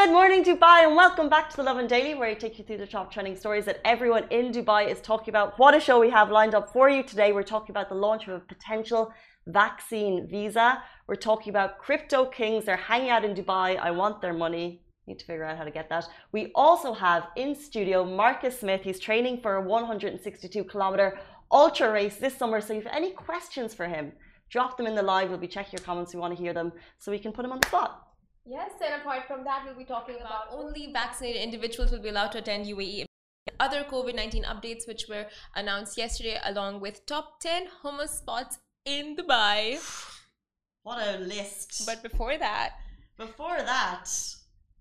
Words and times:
Good 0.00 0.12
morning, 0.12 0.42
Dubai, 0.42 0.86
and 0.86 0.96
welcome 0.96 1.28
back 1.28 1.50
to 1.50 1.56
the 1.58 1.62
Lovin 1.62 1.86
Daily, 1.86 2.14
where 2.14 2.30
I 2.30 2.32
take 2.32 2.58
you 2.58 2.64
through 2.64 2.78
the 2.78 2.86
top 2.86 3.12
trending 3.12 3.36
stories 3.36 3.66
that 3.66 3.82
everyone 3.84 4.24
in 4.30 4.50
Dubai 4.50 4.88
is 4.90 4.98
talking 5.02 5.28
about. 5.28 5.58
What 5.58 5.74
a 5.74 5.78
show 5.78 6.00
we 6.00 6.08
have 6.08 6.30
lined 6.30 6.54
up 6.54 6.72
for 6.72 6.88
you 6.88 7.02
today. 7.02 7.32
We're 7.32 7.42
talking 7.42 7.74
about 7.74 7.90
the 7.90 7.96
launch 8.06 8.26
of 8.26 8.32
a 8.32 8.40
potential 8.40 9.12
vaccine 9.46 10.26
visa. 10.26 10.82
We're 11.06 11.16
talking 11.16 11.50
about 11.50 11.78
crypto 11.78 12.24
kings. 12.24 12.64
They're 12.64 12.78
hanging 12.78 13.10
out 13.10 13.26
in 13.26 13.34
Dubai. 13.34 13.78
I 13.78 13.90
want 13.90 14.22
their 14.22 14.32
money. 14.32 14.80
Need 15.06 15.18
to 15.18 15.26
figure 15.26 15.44
out 15.44 15.58
how 15.58 15.64
to 15.64 15.70
get 15.70 15.90
that. 15.90 16.06
We 16.32 16.50
also 16.54 16.94
have 16.94 17.26
in 17.36 17.54
studio 17.54 18.02
Marcus 18.02 18.58
Smith. 18.58 18.80
He's 18.82 19.00
training 19.00 19.42
for 19.42 19.56
a 19.56 19.60
162 19.60 20.64
kilometer 20.64 21.18
ultra 21.52 21.92
race 21.92 22.16
this 22.16 22.34
summer. 22.34 22.62
So 22.62 22.72
if 22.72 22.84
you 22.84 22.88
have 22.88 22.96
any 22.96 23.10
questions 23.10 23.74
for 23.74 23.86
him, 23.86 24.12
drop 24.48 24.78
them 24.78 24.86
in 24.86 24.94
the 24.94 25.02
live. 25.02 25.28
We'll 25.28 25.36
be 25.36 25.46
checking 25.46 25.74
your 25.76 25.84
comments. 25.84 26.14
We 26.14 26.20
want 26.20 26.34
to 26.34 26.42
hear 26.42 26.54
them 26.54 26.72
so 26.98 27.12
we 27.12 27.18
can 27.18 27.32
put 27.32 27.44
him 27.44 27.52
on 27.52 27.60
the 27.60 27.66
spot. 27.66 28.09
Yes, 28.44 28.72
and 28.84 29.00
apart 29.00 29.26
from 29.26 29.44
that, 29.44 29.62
we'll 29.64 29.76
be 29.76 29.84
talking 29.84 30.16
about 30.16 30.48
only 30.50 30.90
vaccinated 30.92 31.42
individuals 31.42 31.92
will 31.92 32.00
be 32.00 32.08
allowed 32.08 32.32
to 32.32 32.38
attend 32.38 32.66
UAE. 32.66 33.04
Other 33.58 33.84
COVID 33.84 34.14
19 34.14 34.44
updates, 34.44 34.86
which 34.88 35.06
were 35.08 35.26
announced 35.54 35.98
yesterday, 35.98 36.38
along 36.44 36.80
with 36.80 37.04
top 37.06 37.40
10 37.40 37.68
hummus 37.82 38.08
spots 38.08 38.58
in 38.84 39.16
Dubai. 39.16 39.78
What 40.82 41.06
a 41.06 41.18
list. 41.18 41.84
But 41.84 42.02
before 42.02 42.38
that, 42.38 42.76
before 43.18 43.58
that, 43.58 44.08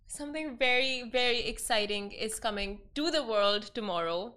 something 0.08 0.58
very, 0.58 1.04
very 1.12 1.42
exciting 1.42 2.14
is 2.14 2.40
coming 2.40 2.80
to 2.96 3.12
the 3.12 3.22
world 3.22 3.64
tomorrow. 3.76 4.36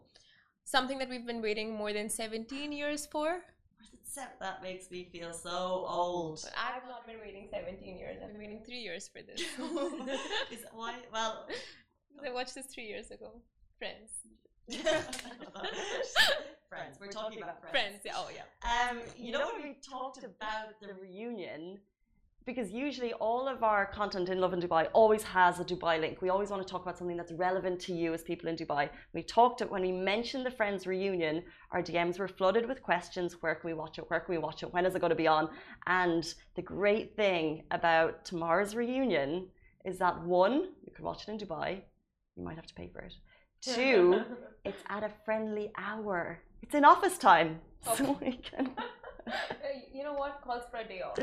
Something 0.65 0.98
that 0.98 1.09
we've 1.09 1.27
been 1.27 1.41
waiting 1.41 1.73
more 1.73 1.93
than 1.93 2.09
17 2.10 2.73
years 2.73 3.07
for. 3.07 3.45
Except 4.15 4.41
that 4.41 4.62
makes 4.62 4.91
me 4.91 5.09
feel 5.11 5.33
so 5.33 5.87
old. 5.89 6.41
But 6.43 6.52
I've 6.55 6.87
not 6.87 7.07
been 7.07 7.16
waiting 7.25 7.48
17 7.51 7.97
years. 7.97 8.19
I've 8.23 8.29
been 8.29 8.38
waiting 8.38 8.61
three 8.62 8.80
years 8.80 9.09
for 9.09 9.23
this. 9.23 9.41
is 10.51 10.66
why? 10.75 10.97
Well, 11.11 11.48
I 12.23 12.30
watched 12.30 12.55
this 12.55 12.66
three 12.66 12.85
years 12.85 13.11
ago. 13.11 13.41
Friends. 13.79 14.11
friends. 16.69 16.99
We're 17.01 17.07
talking 17.07 17.43
about 17.43 17.63
friends. 17.63 17.71
Friends. 17.71 18.01
Yeah. 18.04 18.13
Oh, 18.16 18.29
yeah. 18.35 18.91
Um, 18.91 18.99
you, 19.16 19.29
you 19.29 19.32
know, 19.32 19.49
when 19.51 19.63
we 19.63 19.77
talked 19.80 20.19
about 20.19 20.79
the 20.82 20.93
reunion, 21.01 21.79
because 22.45 22.71
usually 22.71 23.12
all 23.15 23.48
of 23.48 23.62
our 23.62 23.87
content 23.87 24.29
in 24.29 24.40
Lovin 24.40 24.60
Dubai 24.60 24.88
always 24.93 25.23
has 25.23 25.60
a 25.60 25.65
Dubai 25.65 26.01
link. 26.01 26.21
We 26.21 26.29
always 26.29 26.51
want 26.51 26.62
to 26.66 26.71
talk 26.71 26.82
about 26.82 26.98
something 26.98 27.16
that's 27.16 27.32
relevant 27.32 27.80
to 27.80 27.93
you 27.93 28.12
as 28.15 28.23
people 28.23 28.48
in 28.48 28.57
Dubai. 28.57 28.88
We 29.12 29.23
talked 29.23 29.60
when 29.60 29.82
we 29.82 29.93
mentioned 29.93 30.45
the 30.45 30.51
Friends 30.51 30.87
reunion, 30.87 31.43
our 31.70 31.82
DMs 31.82 32.18
were 32.18 32.29
flooded 32.29 32.66
with 32.66 32.82
questions. 32.82 33.37
Where 33.40 33.54
can 33.54 33.68
we 33.70 33.74
watch 33.74 33.98
it? 33.98 34.04
Where 34.09 34.20
can 34.20 34.35
we 34.35 34.38
watch 34.38 34.63
it? 34.63 34.73
When 34.73 34.85
is 34.87 34.95
it 34.95 35.01
going 35.01 35.10
to 35.10 35.16
be 35.16 35.26
on? 35.26 35.48
And 35.87 36.24
the 36.57 36.63
great 36.63 37.16
thing 37.16 37.65
about 37.70 38.24
tomorrow's 38.24 38.74
reunion 38.74 39.48
is 39.85 39.98
that 39.98 40.23
one, 40.24 40.68
you 40.85 40.93
can 40.95 41.04
watch 41.04 41.29
it 41.29 41.30
in 41.32 41.38
Dubai. 41.38 41.80
You 42.37 42.45
might 42.45 42.57
have 42.57 42.66
to 42.66 42.74
pay 42.74 42.88
for 42.93 43.01
it. 43.01 43.15
Two, 43.60 44.23
it's 44.65 44.82
at 44.88 45.02
a 45.04 45.10
friendly 45.24 45.70
hour. 45.79 46.40
It's 46.63 46.74
in 46.74 46.85
office 46.85 47.18
time. 47.18 47.60
Okay. 47.87 48.04
So 48.04 48.18
we 48.20 48.32
can. 48.37 48.70
you 49.93 50.04
know 50.04 50.15
what? 50.15 50.40
Calls 50.45 50.63
for 50.70 50.79
a 50.79 50.87
day 50.87 51.02
off 51.02 51.18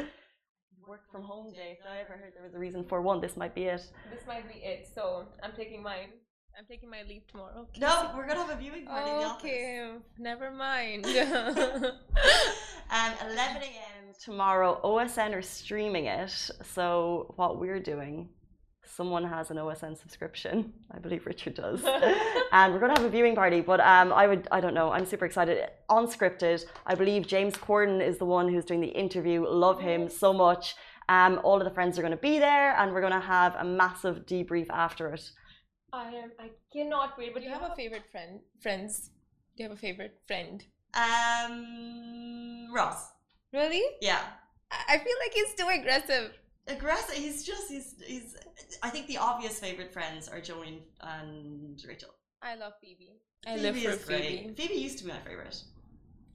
work 0.89 1.09
from 1.11 1.21
home 1.21 1.53
day. 1.53 1.77
If 1.79 1.85
I 1.85 1.99
ever 1.99 2.13
heard 2.13 2.33
there 2.35 2.43
was 2.43 2.55
a 2.55 2.57
reason 2.57 2.83
for 2.83 2.99
one, 2.99 3.21
this 3.21 3.37
might 3.37 3.53
be 3.53 3.65
it. 3.65 3.85
This 4.11 4.25
might 4.27 4.51
be 4.51 4.59
it. 4.59 4.87
So 4.93 5.25
I'm 5.43 5.51
taking 5.51 5.83
mine. 5.83 6.09
I'm 6.57 6.65
taking 6.65 6.89
my 6.89 7.03
leave 7.07 7.27
tomorrow. 7.27 7.59
Okay. 7.59 7.79
No, 7.79 8.11
we're 8.17 8.27
gonna 8.27 8.43
have 8.43 8.49
a 8.49 8.59
viewing 8.59 8.87
party 8.87 9.03
okay, 9.03 9.13
in 9.13 9.19
the 9.19 9.25
office. 9.25 9.43
Okay, 9.43 9.91
never 10.17 10.49
mind. 10.49 11.05
and 11.05 11.93
11 13.31 13.61
a.m. 13.61 14.13
tomorrow, 14.19 14.81
OSN 14.83 15.35
are 15.35 15.43
streaming 15.43 16.05
it. 16.05 16.31
So 16.63 17.35
what 17.35 17.59
we're 17.59 17.79
doing, 17.79 18.27
someone 18.83 19.23
has 19.23 19.51
an 19.51 19.57
OSN 19.57 19.95
subscription. 19.95 20.73
I 20.91 20.97
believe 20.97 21.27
Richard 21.27 21.53
does, 21.53 21.85
and 22.51 22.73
we're 22.73 22.79
gonna 22.79 22.99
have 22.99 23.05
a 23.05 23.09
viewing 23.09 23.35
party. 23.35 23.61
But 23.61 23.79
um, 23.79 24.11
I 24.11 24.25
would, 24.27 24.47
I 24.51 24.59
don't 24.59 24.73
know. 24.73 24.91
I'm 24.91 25.05
super 25.05 25.25
excited. 25.25 25.69
Unscripted. 25.89 26.65
I 26.85 26.95
believe 26.95 27.27
James 27.27 27.53
Corden 27.53 28.01
is 28.05 28.17
the 28.17 28.25
one 28.25 28.49
who's 28.49 28.65
doing 28.65 28.81
the 28.81 28.87
interview. 28.87 29.45
Love 29.47 29.79
him 29.79 30.09
so 30.09 30.33
much. 30.33 30.75
Um, 31.09 31.41
all 31.43 31.57
of 31.57 31.65
the 31.65 31.73
friends 31.73 31.97
are 31.97 32.03
going 32.03 32.11
to 32.11 32.17
be 32.17 32.37
there, 32.37 32.77
and 32.77 32.93
we're 32.93 33.01
going 33.01 33.19
to 33.19 33.19
have 33.19 33.55
a 33.55 33.63
massive 33.63 34.27
debrief 34.27 34.67
after 34.69 35.11
it. 35.11 35.31
I 35.91 36.09
am. 36.13 36.31
I 36.39 36.51
cannot 36.71 37.17
wait. 37.17 37.33
But 37.33 37.41
do 37.41 37.47
you 37.47 37.53
have 37.53 37.63
a 37.63 37.75
favorite 37.75 38.03
friend? 38.11 38.39
Friends? 38.61 39.09
Do 39.57 39.63
you 39.63 39.69
have 39.69 39.75
a 39.77 39.81
favorite 39.81 40.21
friend? 40.27 40.63
Um, 40.93 42.67
Ross. 42.71 43.07
Really? 43.51 43.83
Yeah. 44.01 44.21
I 44.71 44.99
feel 44.99 45.15
like 45.23 45.33
he's 45.33 45.55
too 45.55 45.67
aggressive. 45.67 46.31
Aggressive. 46.67 47.15
He's 47.15 47.43
just. 47.43 47.71
He's. 47.71 47.95
He's. 48.05 48.37
I 48.83 48.91
think 48.91 49.07
the 49.07 49.17
obvious 49.17 49.59
favorite 49.59 49.91
friends 49.91 50.29
are 50.29 50.39
Joey 50.39 50.83
and 51.01 51.81
Rachel. 51.87 52.09
I 52.43 52.53
love 52.53 52.73
Phoebe. 52.79 53.17
I 53.47 53.55
Phoebe 53.55 53.87
live 53.87 53.99
for 54.01 54.13
Phoebe. 54.13 54.43
Great. 54.43 54.57
Phoebe 54.57 54.75
used 54.75 54.99
to 54.99 55.05
be 55.05 55.09
my 55.09 55.19
favorite. 55.25 55.57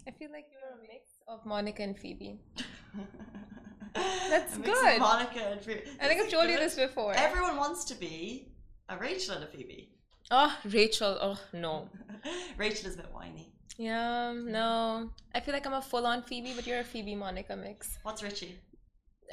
I 0.08 0.10
feel 0.10 0.32
like 0.32 0.46
you're 0.50 0.78
a 0.78 0.82
mix 0.82 1.10
of 1.28 1.46
Monica 1.46 1.84
and 1.84 1.96
Phoebe. 1.96 2.40
That's 3.94 4.56
good. 4.58 4.98
Monica 4.98 5.40
and 5.40 5.60
Phoebe. 5.60 5.82
I 6.00 6.08
think 6.08 6.20
I've 6.22 6.30
told 6.30 6.46
good. 6.46 6.52
you 6.52 6.58
this 6.58 6.74
before. 6.76 7.12
Everyone 7.14 7.56
wants 7.56 7.84
to 7.86 7.94
be 7.94 8.48
a 8.88 8.96
Rachel 8.96 9.36
and 9.36 9.44
a 9.44 9.46
Phoebe. 9.46 9.90
Oh, 10.30 10.56
Rachel. 10.64 11.18
Oh, 11.20 11.38
no. 11.52 11.88
Rachel 12.56 12.88
is 12.88 12.94
a 12.94 12.98
bit 12.98 13.06
whiny. 13.12 13.52
Yeah, 13.76 14.32
no. 14.32 15.10
I 15.34 15.40
feel 15.40 15.52
like 15.52 15.66
I'm 15.66 15.74
a 15.74 15.82
full 15.82 16.06
on 16.06 16.22
Phoebe, 16.22 16.52
but 16.54 16.66
you're 16.66 16.80
a 16.80 16.84
Phoebe 16.84 17.14
Monica 17.14 17.56
mix. 17.56 17.98
What's 18.02 18.22
Richie? 18.22 18.58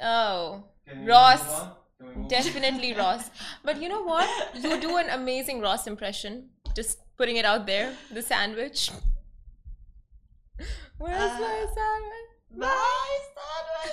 Oh, 0.02 0.64
Ross. 1.04 1.66
Definitely 2.28 2.94
Ross. 2.98 3.30
But 3.64 3.80
you 3.80 3.88
know 3.88 4.02
what? 4.02 4.28
You 4.56 4.80
do 4.80 4.96
an 4.96 5.10
amazing 5.10 5.60
Ross 5.60 5.86
impression. 5.86 6.50
Just 6.74 6.98
putting 7.16 7.36
it 7.36 7.44
out 7.44 7.66
there. 7.66 7.94
The 8.10 8.22
sandwich. 8.22 8.90
Where's 10.98 11.20
uh, 11.20 11.38
my 11.38 11.66
sandwich? 11.74 12.30
My 12.56 13.18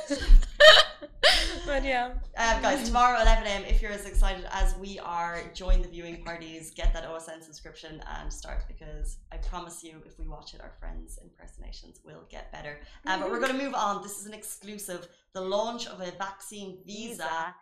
sandwich. 0.08 0.29
but 1.66 1.84
yeah. 1.84 2.14
Um, 2.38 2.62
guys, 2.62 2.86
tomorrow 2.86 3.22
11 3.22 3.46
a.m. 3.46 3.64
If 3.66 3.81
you're 3.81 3.92
as 3.92 4.06
excited 4.06 4.46
as 4.52 4.75
we 4.78 5.00
are, 5.00 5.42
join 5.53 5.81
the 5.81 5.88
viewing 5.88 6.24
parties, 6.24 6.72
get 6.72 6.94
that 6.94 7.06
OSN 7.06 7.44
subscription, 7.44 8.02
and 8.20 8.31
start 8.31 8.64
because 8.68 9.18
I 9.31 9.38
promise 9.38 9.84
you, 9.84 10.02
if 10.06 10.18
we 10.20 10.28
watch 10.28 10.53
it, 10.53 10.62
our 10.62 10.74
friends' 10.80 11.20
impersonations 11.22 12.00
will 12.03 12.24
get 12.30 12.52
better. 12.52 12.80
Um, 13.06 13.22
but 13.22 13.30
we're 13.30 13.40
going 13.40 13.58
to 13.58 13.64
move 13.64 13.74
on. 13.74 14.02
This 14.02 14.20
is 14.20 14.25
an 14.25 14.34
exclusive. 14.34 15.08
The 15.34 15.42
launch 15.42 15.88
of 15.88 16.02
a 16.02 16.12
vaccine 16.12 16.80
visa 16.86 17.53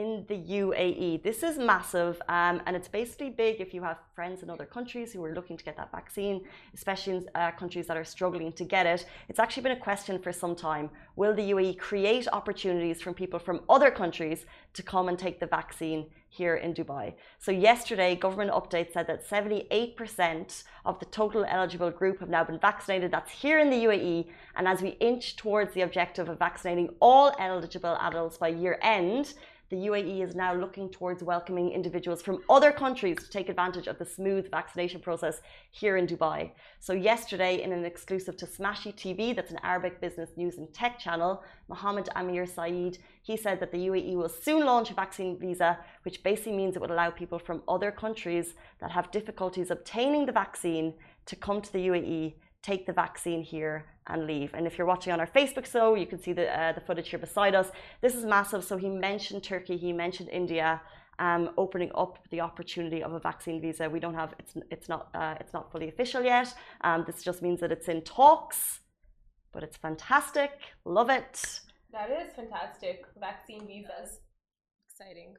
in 0.00 0.24
the 0.26 0.38
UAE. 0.62 1.22
This 1.22 1.44
is 1.48 1.56
massive, 1.56 2.14
um, 2.28 2.56
and 2.66 2.72
it's 2.78 2.88
basically 3.00 3.30
big 3.30 3.54
if 3.60 3.72
you 3.72 3.82
have 3.88 3.98
friends 4.16 4.42
in 4.42 4.50
other 4.50 4.68
countries 4.76 5.12
who 5.12 5.22
are 5.26 5.34
looking 5.38 5.56
to 5.56 5.64
get 5.68 5.76
that 5.76 5.92
vaccine, 5.92 6.36
especially 6.78 7.12
in 7.18 7.20
uh, 7.36 7.52
countries 7.62 7.86
that 7.86 7.96
are 7.96 8.08
struggling 8.16 8.50
to 8.60 8.64
get 8.64 8.84
it. 8.94 9.06
It's 9.28 9.38
actually 9.38 9.64
been 9.66 9.78
a 9.80 9.86
question 9.88 10.18
for 10.18 10.32
some 10.32 10.56
time. 10.56 10.90
Will 11.14 11.34
the 11.40 11.46
UAE 11.54 11.78
create 11.78 12.26
opportunities 12.38 13.00
from 13.00 13.14
people 13.14 13.38
from 13.38 13.60
other 13.68 13.90
countries 14.02 14.46
to 14.76 14.82
come 14.82 15.06
and 15.08 15.16
take 15.16 15.38
the 15.38 15.46
vaccine 15.58 16.00
here 16.28 16.56
in 16.64 16.74
Dubai? 16.74 17.14
So, 17.38 17.52
yesterday, 17.52 18.16
government 18.16 18.50
update 18.50 18.92
said 18.92 19.06
that 19.06 19.20
78% 19.28 20.64
of 20.84 20.98
the 20.98 21.06
total 21.20 21.44
eligible 21.56 21.92
group 22.00 22.18
have 22.18 22.32
now 22.36 22.42
been 22.42 22.58
vaccinated. 22.58 23.12
That's 23.12 23.30
here 23.44 23.58
in 23.64 23.70
the 23.70 23.82
UAE. 23.88 24.26
And 24.56 24.66
as 24.66 24.82
we 24.82 24.90
inch 25.10 25.36
towards 25.36 25.72
the 25.74 25.82
objective 25.82 26.28
of 26.28 26.36
vaccinating 26.48 26.88
all 27.00 27.26
eligible 27.38 27.96
adults 28.08 28.38
by 28.38 28.48
year 28.48 28.76
end, 28.82 29.34
the 29.70 29.76
UAE 29.76 30.22
is 30.22 30.34
now 30.34 30.54
looking 30.54 30.90
towards 30.90 31.22
welcoming 31.22 31.70
individuals 31.70 32.20
from 32.22 32.42
other 32.50 32.70
countries 32.70 33.16
to 33.18 33.30
take 33.30 33.48
advantage 33.48 33.86
of 33.86 33.98
the 33.98 34.04
smooth 34.04 34.50
vaccination 34.50 35.00
process 35.00 35.40
here 35.70 35.96
in 35.96 36.06
Dubai. 36.06 36.50
So, 36.80 36.92
yesterday, 36.92 37.62
in 37.62 37.72
an 37.72 37.84
exclusive 37.84 38.36
to 38.38 38.46
Smashy 38.46 38.94
TV, 38.94 39.34
that's 39.34 39.50
an 39.50 39.60
Arabic 39.62 40.00
business 40.00 40.30
news 40.36 40.58
and 40.58 40.72
tech 40.74 40.98
channel, 40.98 41.42
Mohammed 41.68 42.08
Amir 42.14 42.46
Saeed, 42.46 42.98
he 43.22 43.36
said 43.36 43.58
that 43.60 43.72
the 43.72 43.86
UAE 43.88 44.16
will 44.16 44.28
soon 44.28 44.66
launch 44.66 44.90
a 44.90 44.94
vaccine 44.94 45.38
visa, 45.38 45.78
which 46.02 46.22
basically 46.22 46.52
means 46.52 46.76
it 46.76 46.80
would 46.82 46.90
allow 46.90 47.10
people 47.10 47.38
from 47.38 47.62
other 47.66 47.90
countries 47.90 48.54
that 48.80 48.90
have 48.90 49.10
difficulties 49.10 49.70
obtaining 49.70 50.26
the 50.26 50.32
vaccine 50.32 50.94
to 51.24 51.36
come 51.36 51.62
to 51.62 51.72
the 51.72 51.88
UAE 51.88 52.34
take 52.64 52.86
the 52.86 52.92
vaccine 52.92 53.42
here 53.42 53.84
and 54.06 54.26
leave. 54.26 54.50
And 54.54 54.66
if 54.66 54.78
you're 54.78 54.86
watching 54.86 55.12
on 55.12 55.20
our 55.20 55.26
Facebook 55.26 55.66
show, 55.70 55.94
you 55.94 56.06
can 56.06 56.20
see 56.24 56.32
the, 56.32 56.46
uh, 56.58 56.72
the 56.72 56.80
footage 56.80 57.08
here 57.10 57.18
beside 57.18 57.54
us. 57.54 57.68
This 58.00 58.14
is 58.14 58.24
massive. 58.24 58.64
So 58.64 58.76
he 58.76 58.88
mentioned 58.88 59.42
Turkey, 59.42 59.76
he 59.76 59.92
mentioned 59.92 60.28
India. 60.30 60.80
Um, 61.20 61.50
opening 61.56 61.92
up 61.94 62.18
the 62.32 62.40
opportunity 62.40 63.00
of 63.00 63.12
a 63.12 63.20
vaccine 63.20 63.60
visa. 63.60 63.88
We 63.88 64.00
don't 64.00 64.18
have 64.22 64.34
it's 64.40 64.54
it's 64.74 64.88
not 64.88 65.10
uh, 65.14 65.36
it's 65.38 65.52
not 65.52 65.70
fully 65.70 65.88
official 65.88 66.22
yet. 66.24 66.52
Um, 66.80 67.04
this 67.06 67.22
just 67.22 67.40
means 67.40 67.60
that 67.60 67.70
it's 67.70 67.86
in 67.86 68.02
talks, 68.02 68.80
but 69.52 69.62
it's 69.62 69.76
fantastic. 69.76 70.50
Love 70.84 71.10
it. 71.10 71.60
That 71.92 72.10
is 72.10 72.34
fantastic. 72.34 73.04
Vaccine 73.20 73.64
visas, 73.64 74.18
exciting. 74.90 75.36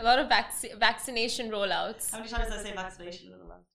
A 0.00 0.02
lot 0.02 0.18
of 0.18 0.28
vac- 0.28 0.78
vaccination 0.88 1.52
rollouts. 1.52 2.10
How 2.10 2.18
many 2.18 2.28
times 2.28 2.48
did 2.48 2.58
I 2.58 2.62
say 2.64 2.74
vaccination 2.74 3.32
in 3.32 3.38
the 3.38 3.44
last? 3.44 3.66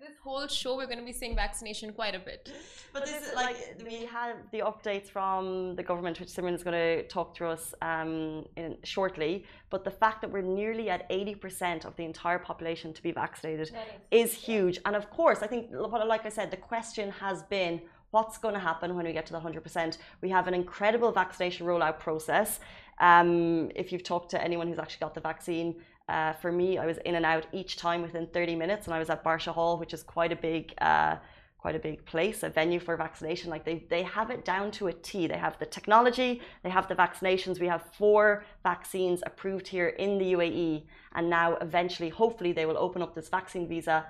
This 0.00 0.16
whole 0.22 0.46
show 0.46 0.76
we're 0.76 0.86
going 0.86 0.98
to 0.98 1.04
be 1.04 1.12
seeing 1.12 1.34
vaccination 1.34 1.92
quite 1.92 2.14
a 2.14 2.18
bit. 2.18 2.52
But, 2.92 3.06
this 3.06 3.28
is 3.28 3.34
like 3.34 3.56
we 3.84 4.04
have 4.06 4.36
the 4.52 4.60
updates 4.60 5.08
from 5.08 5.74
the 5.74 5.82
government, 5.82 6.20
which 6.20 6.28
Simran 6.28 6.54
is 6.54 6.62
going 6.62 6.74
to 6.74 7.06
talk 7.08 7.34
to 7.36 7.46
us 7.46 7.74
um, 7.82 8.46
in 8.56 8.76
shortly. 8.84 9.44
But 9.70 9.84
the 9.84 9.90
fact 9.90 10.20
that 10.22 10.30
we're 10.30 10.42
nearly 10.42 10.88
at 10.90 11.08
80% 11.10 11.84
of 11.84 11.96
the 11.96 12.04
entire 12.04 12.38
population 12.38 12.92
to 12.92 13.02
be 13.02 13.12
vaccinated 13.12 13.60
is, 13.60 13.72
is 14.10 14.34
huge. 14.34 14.80
And 14.84 14.94
of 14.94 15.10
course, 15.10 15.42
I 15.42 15.46
think, 15.46 15.66
like 15.72 16.26
I 16.26 16.30
said, 16.30 16.50
the 16.50 16.56
question 16.56 17.10
has 17.10 17.42
been 17.44 17.80
what's 18.10 18.38
going 18.38 18.54
to 18.54 18.60
happen 18.60 18.96
when 18.96 19.04
we 19.04 19.12
get 19.12 19.26
to 19.26 19.32
the 19.32 19.40
100%. 19.40 19.98
We 20.22 20.30
have 20.30 20.48
an 20.48 20.54
incredible 20.54 21.12
vaccination 21.12 21.66
rollout 21.66 21.98
process. 21.98 22.60
Um, 23.00 23.70
if 23.74 23.92
you've 23.92 24.02
talked 24.02 24.30
to 24.30 24.42
anyone 24.42 24.66
who's 24.68 24.78
actually 24.78 25.00
got 25.00 25.14
the 25.14 25.20
vaccine, 25.20 25.76
uh, 26.08 26.32
for 26.34 26.50
me, 26.50 26.78
I 26.78 26.86
was 26.86 26.98
in 26.98 27.14
and 27.16 27.26
out 27.26 27.46
each 27.52 27.76
time 27.76 28.00
within 28.02 28.26
30 28.28 28.56
minutes, 28.56 28.86
and 28.86 28.94
I 28.94 28.98
was 28.98 29.10
at 29.10 29.22
Barsha 29.22 29.52
Hall, 29.52 29.78
which 29.78 29.92
is 29.92 30.02
quite 30.02 30.32
a 30.32 30.36
big, 30.36 30.72
uh, 30.80 31.16
quite 31.58 31.76
a 31.76 31.78
big 31.78 32.04
place, 32.06 32.42
a 32.42 32.48
venue 32.48 32.80
for 32.80 32.96
vaccination. 32.96 33.50
Like 33.50 33.64
they, 33.64 33.84
they 33.90 34.04
have 34.04 34.30
it 34.30 34.44
down 34.44 34.70
to 34.72 34.86
a 34.86 34.92
T. 34.92 35.26
They 35.26 35.36
have 35.36 35.58
the 35.58 35.66
technology, 35.66 36.40
they 36.62 36.70
have 36.70 36.88
the 36.88 36.94
vaccinations. 36.94 37.60
We 37.60 37.66
have 37.66 37.82
four 37.92 38.44
vaccines 38.62 39.22
approved 39.26 39.68
here 39.68 39.88
in 39.88 40.18
the 40.18 40.32
UAE, 40.32 40.84
and 41.14 41.28
now 41.28 41.56
eventually, 41.56 42.08
hopefully, 42.08 42.52
they 42.52 42.64
will 42.64 42.78
open 42.78 43.02
up 43.02 43.14
this 43.14 43.28
vaccine 43.28 43.68
visa, 43.68 44.06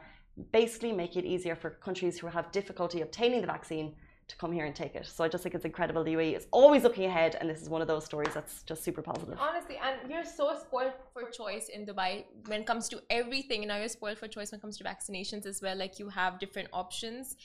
basically 0.53 0.93
make 0.93 1.17
it 1.17 1.25
easier 1.25 1.57
for 1.57 1.71
countries 1.71 2.19
who 2.21 2.29
have 2.29 2.53
difficulty 2.53 3.01
obtaining 3.01 3.41
the 3.41 3.47
vaccine 3.47 3.95
to 4.29 4.37
come 4.37 4.53
here 4.53 4.67
and 4.67 4.75
take 4.75 4.95
it. 4.95 5.07
So 5.07 5.25
I 5.25 5.29
just 5.29 5.43
think 5.43 5.55
it's 5.55 5.65
incredible. 5.65 6.05
The 6.05 6.15
UAE 6.15 6.37
is 6.37 6.47
always 6.51 6.83
looking 6.83 7.07
ahead, 7.07 7.37
and 7.41 7.49
this 7.49 7.63
is 7.63 7.69
one 7.69 7.81
of 7.83 7.89
those 7.89 8.05
stories 8.05 8.33
that's 8.35 8.63
just 8.63 8.85
super 8.85 9.03
positive. 9.03 9.39
Honestly, 9.41 9.79
and 9.83 10.11
you're 10.11 10.25
so 10.25 10.57
spoiled 10.59 10.93
for 11.13 11.23
choice 11.31 11.69
in 11.69 11.87
Dubai 11.87 12.25
when 12.47 12.61
it 12.61 12.67
comes 12.67 12.89
to 12.91 13.03
everything. 13.09 13.67
Now 13.67 13.79
you're 13.79 13.89
spoiled 13.89 14.19
for 14.19 14.29
choice 14.29 14.53
when 14.53 14.59
it 14.59 14.63
comes 14.63 14.77
to 14.79 14.85
vaccinations 14.85 15.47
as 15.47 15.63
well. 15.63 15.77
Like 15.77 15.99
you 15.99 16.09
have 16.11 16.39
different 16.39 16.69
options. 16.73 17.37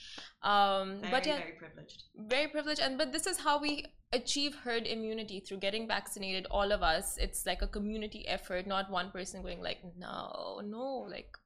Um, 0.42 0.98
very, 1.00 1.10
but 1.10 1.26
yeah, 1.26 1.38
very 1.38 1.52
privileged. 1.52 2.04
Very 2.16 2.48
privileged, 2.48 2.80
and 2.80 2.98
but 2.98 3.12
this 3.12 3.26
is 3.26 3.38
how 3.38 3.58
we 3.58 3.86
achieve 4.12 4.54
herd 4.54 4.86
immunity 4.86 5.40
through 5.40 5.58
getting 5.58 5.88
vaccinated. 5.88 6.46
All 6.50 6.70
of 6.70 6.82
us. 6.82 7.16
It's 7.16 7.46
like 7.46 7.62
a 7.62 7.66
community 7.66 8.28
effort, 8.28 8.66
not 8.66 8.90
one 8.90 9.10
person 9.10 9.42
going 9.42 9.62
like, 9.62 9.78
no, 9.98 10.60
no, 10.64 11.06
like 11.10 11.36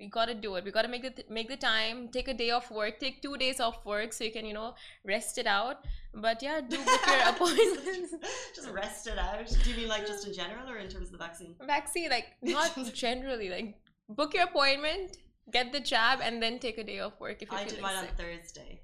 we 0.00 0.06
got 0.06 0.26
to 0.26 0.34
do 0.34 0.54
it 0.56 0.64
we 0.64 0.70
got 0.70 0.82
to 0.82 0.88
make 0.88 1.02
the 1.02 1.24
make 1.30 1.48
the 1.48 1.56
time 1.56 2.08
take 2.08 2.28
a 2.28 2.34
day 2.34 2.50
off 2.50 2.70
work 2.70 2.98
take 2.98 3.20
two 3.22 3.36
days 3.36 3.60
off 3.60 3.84
work 3.84 4.12
so 4.12 4.24
you 4.24 4.30
can 4.30 4.44
you 4.44 4.52
know 4.52 4.74
rest 5.04 5.38
it 5.38 5.46
out 5.46 5.84
but 6.14 6.42
yeah 6.42 6.60
do 6.60 6.76
book 6.84 7.06
your 7.06 7.28
appointments 7.32 8.14
just 8.54 8.70
rest 8.70 9.06
it 9.06 9.18
out 9.18 9.46
do 9.62 9.70
you 9.70 9.76
mean 9.76 9.88
like 9.88 10.06
just 10.06 10.26
in 10.26 10.34
general 10.34 10.68
or 10.68 10.76
in 10.76 10.88
terms 10.88 11.06
of 11.06 11.12
the 11.12 11.18
vaccine 11.18 11.54
vaccine 11.66 12.10
like 12.10 12.26
not 12.42 12.72
generally 12.94 13.48
like 13.48 13.74
book 14.10 14.34
your 14.34 14.44
appointment 14.44 15.16
get 15.50 15.72
the 15.72 15.80
jab 15.80 16.20
and 16.22 16.42
then 16.42 16.58
take 16.58 16.78
a 16.78 16.84
day 16.84 17.00
off 17.00 17.18
work 17.20 17.40
if 17.40 17.50
you 17.50 17.56
I 17.56 17.64
did 17.64 17.80
mine 17.80 18.00
sick. 18.00 18.10
on 18.10 18.16
Thursday 18.16 18.80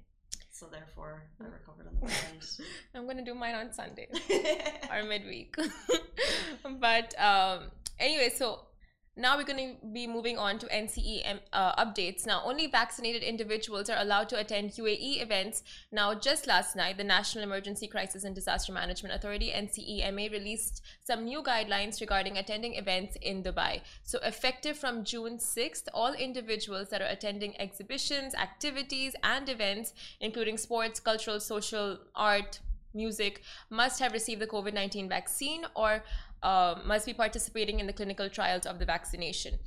so 0.51 0.67
therefore 0.71 1.23
I 1.41 1.45
recovered 1.45 1.87
on 1.87 1.95
the 1.95 2.05
weekend. 2.05 2.67
I'm 2.95 3.07
gonna 3.07 3.25
do 3.25 3.33
mine 3.33 3.55
on 3.55 3.73
Sunday 3.73 4.07
or 4.91 5.03
midweek. 5.03 5.55
but 6.79 7.19
um 7.19 7.71
anyway, 7.99 8.29
so 8.29 8.67
now 9.15 9.37
we're 9.37 9.43
going 9.43 9.77
to 9.79 9.85
be 9.87 10.07
moving 10.07 10.39
on 10.39 10.57
to 10.57 10.65
NCE 10.67 11.39
uh, 11.53 11.85
updates. 11.85 12.25
Now, 12.25 12.41
only 12.43 12.65
vaccinated 12.65 13.21
individuals 13.21 13.87
are 13.89 13.99
allowed 13.99 14.27
to 14.29 14.39
attend 14.39 14.71
UAE 14.71 15.21
events. 15.21 15.61
Now, 15.91 16.15
just 16.15 16.47
last 16.47 16.75
night, 16.75 16.97
the 16.97 17.03
National 17.03 17.43
Emergency 17.43 17.87
Crisis 17.87 18.23
and 18.23 18.33
Disaster 18.33 18.73
Management 18.73 19.13
Authority, 19.13 19.51
NCEMA, 19.51 20.31
released 20.31 20.81
some 21.03 21.25
new 21.25 21.43
guidelines 21.43 22.01
regarding 22.01 22.37
attending 22.39 22.73
events 22.73 23.15
in 23.21 23.43
Dubai. 23.43 23.81
So, 24.03 24.17
effective 24.23 24.77
from 24.79 25.03
June 25.03 25.37
6th, 25.37 25.87
all 25.93 26.13
individuals 26.13 26.89
that 26.89 27.01
are 27.01 27.07
attending 27.07 27.59
exhibitions, 27.61 28.33
activities, 28.33 29.15
and 29.23 29.47
events, 29.47 29.93
including 30.21 30.57
sports, 30.57 30.99
cultural, 30.99 31.39
social, 31.39 31.99
art, 32.15 32.61
music, 32.93 33.41
must 33.69 33.99
have 33.99 34.13
received 34.13 34.41
the 34.41 34.47
COVID 34.47 34.73
19 34.73 35.09
vaccine 35.09 35.65
or 35.75 36.03
uh, 36.43 36.75
must 36.85 37.05
be 37.05 37.13
participating 37.13 37.79
in 37.79 37.87
the 37.87 37.93
clinical 37.93 38.29
trials 38.29 38.65
of 38.65 38.77
the 38.77 38.85
vaccination. 38.85 39.57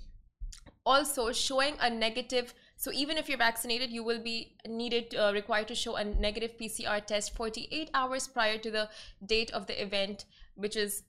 Also, 0.85 1.33
showing 1.33 1.75
a 1.81 1.91
negative 1.91 2.55
so 2.77 2.93
even 2.93 3.17
if 3.17 3.29
you're 3.29 3.39
vaccinated, 3.39 3.91
you 3.91 4.05
will 4.05 4.23
be 4.23 4.55
needed 4.69 5.15
uh, 5.15 5.33
required 5.33 5.69
to 5.69 5.75
show 5.75 5.97
a 5.97 6.05
negative 6.05 6.59
PCR 6.61 7.05
test 7.05 7.35
48 7.35 7.91
hours 7.95 8.29
prior 8.29 8.59
to 8.59 8.71
the 8.71 8.91
date 9.25 9.51
of 9.53 9.67
the 9.67 9.83
event, 9.83 10.27
which 10.55 10.77
is 10.77 11.03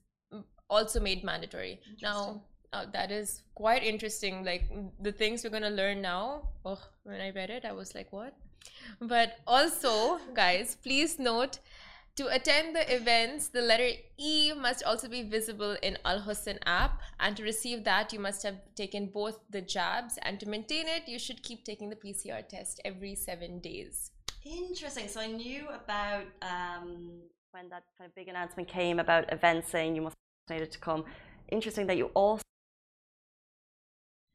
also 0.70 0.98
made 0.98 1.24
mandatory. 1.24 1.80
Now, 2.02 2.42
uh, 2.72 2.86
that 2.92 3.10
is 3.10 3.42
quite 3.54 3.82
interesting. 3.82 4.44
Like 4.44 4.64
the 5.00 5.12
things 5.12 5.44
we're 5.44 5.50
gonna 5.50 5.70
learn 5.70 6.00
now. 6.00 6.48
Oh, 6.64 6.80
when 7.02 7.20
I 7.20 7.30
read 7.30 7.50
it, 7.50 7.66
I 7.66 7.72
was 7.72 7.94
like, 7.94 8.12
what? 8.12 8.34
But 9.00 9.38
also, 9.46 10.18
guys, 10.34 10.76
please 10.82 11.18
note 11.18 11.58
to 12.18 12.26
attend 12.34 12.74
the 12.74 12.84
events, 12.92 13.46
the 13.46 13.62
letter 13.62 13.90
E 14.18 14.52
must 14.52 14.82
also 14.82 15.06
be 15.08 15.22
visible 15.22 15.76
in 15.84 15.96
Al 16.04 16.18
Hosn 16.18 16.58
app. 16.66 17.00
And 17.20 17.36
to 17.36 17.44
receive 17.44 17.84
that, 17.84 18.12
you 18.12 18.18
must 18.18 18.42
have 18.42 18.56
taken 18.74 19.06
both 19.06 19.38
the 19.50 19.60
jabs. 19.60 20.18
And 20.22 20.40
to 20.40 20.48
maintain 20.48 20.88
it, 20.88 21.06
you 21.06 21.20
should 21.20 21.44
keep 21.44 21.64
taking 21.64 21.88
the 21.90 21.94
PCR 21.94 22.46
test 22.46 22.80
every 22.84 23.14
seven 23.14 23.60
days. 23.60 24.10
Interesting. 24.44 25.06
So 25.06 25.20
I 25.20 25.28
knew 25.28 25.68
about 25.68 26.24
um, 26.42 27.20
when 27.52 27.68
that 27.68 27.84
kind 27.96 28.08
of 28.08 28.14
big 28.16 28.26
announcement 28.26 28.66
came 28.66 28.98
about 28.98 29.32
events 29.32 29.70
saying 29.70 29.94
you 29.94 30.02
must 30.02 30.16
be 30.16 30.54
vaccinated 30.54 30.72
to 30.72 30.78
come. 30.80 31.04
Interesting 31.52 31.86
that 31.86 31.96
you 31.96 32.06
also. 32.14 32.42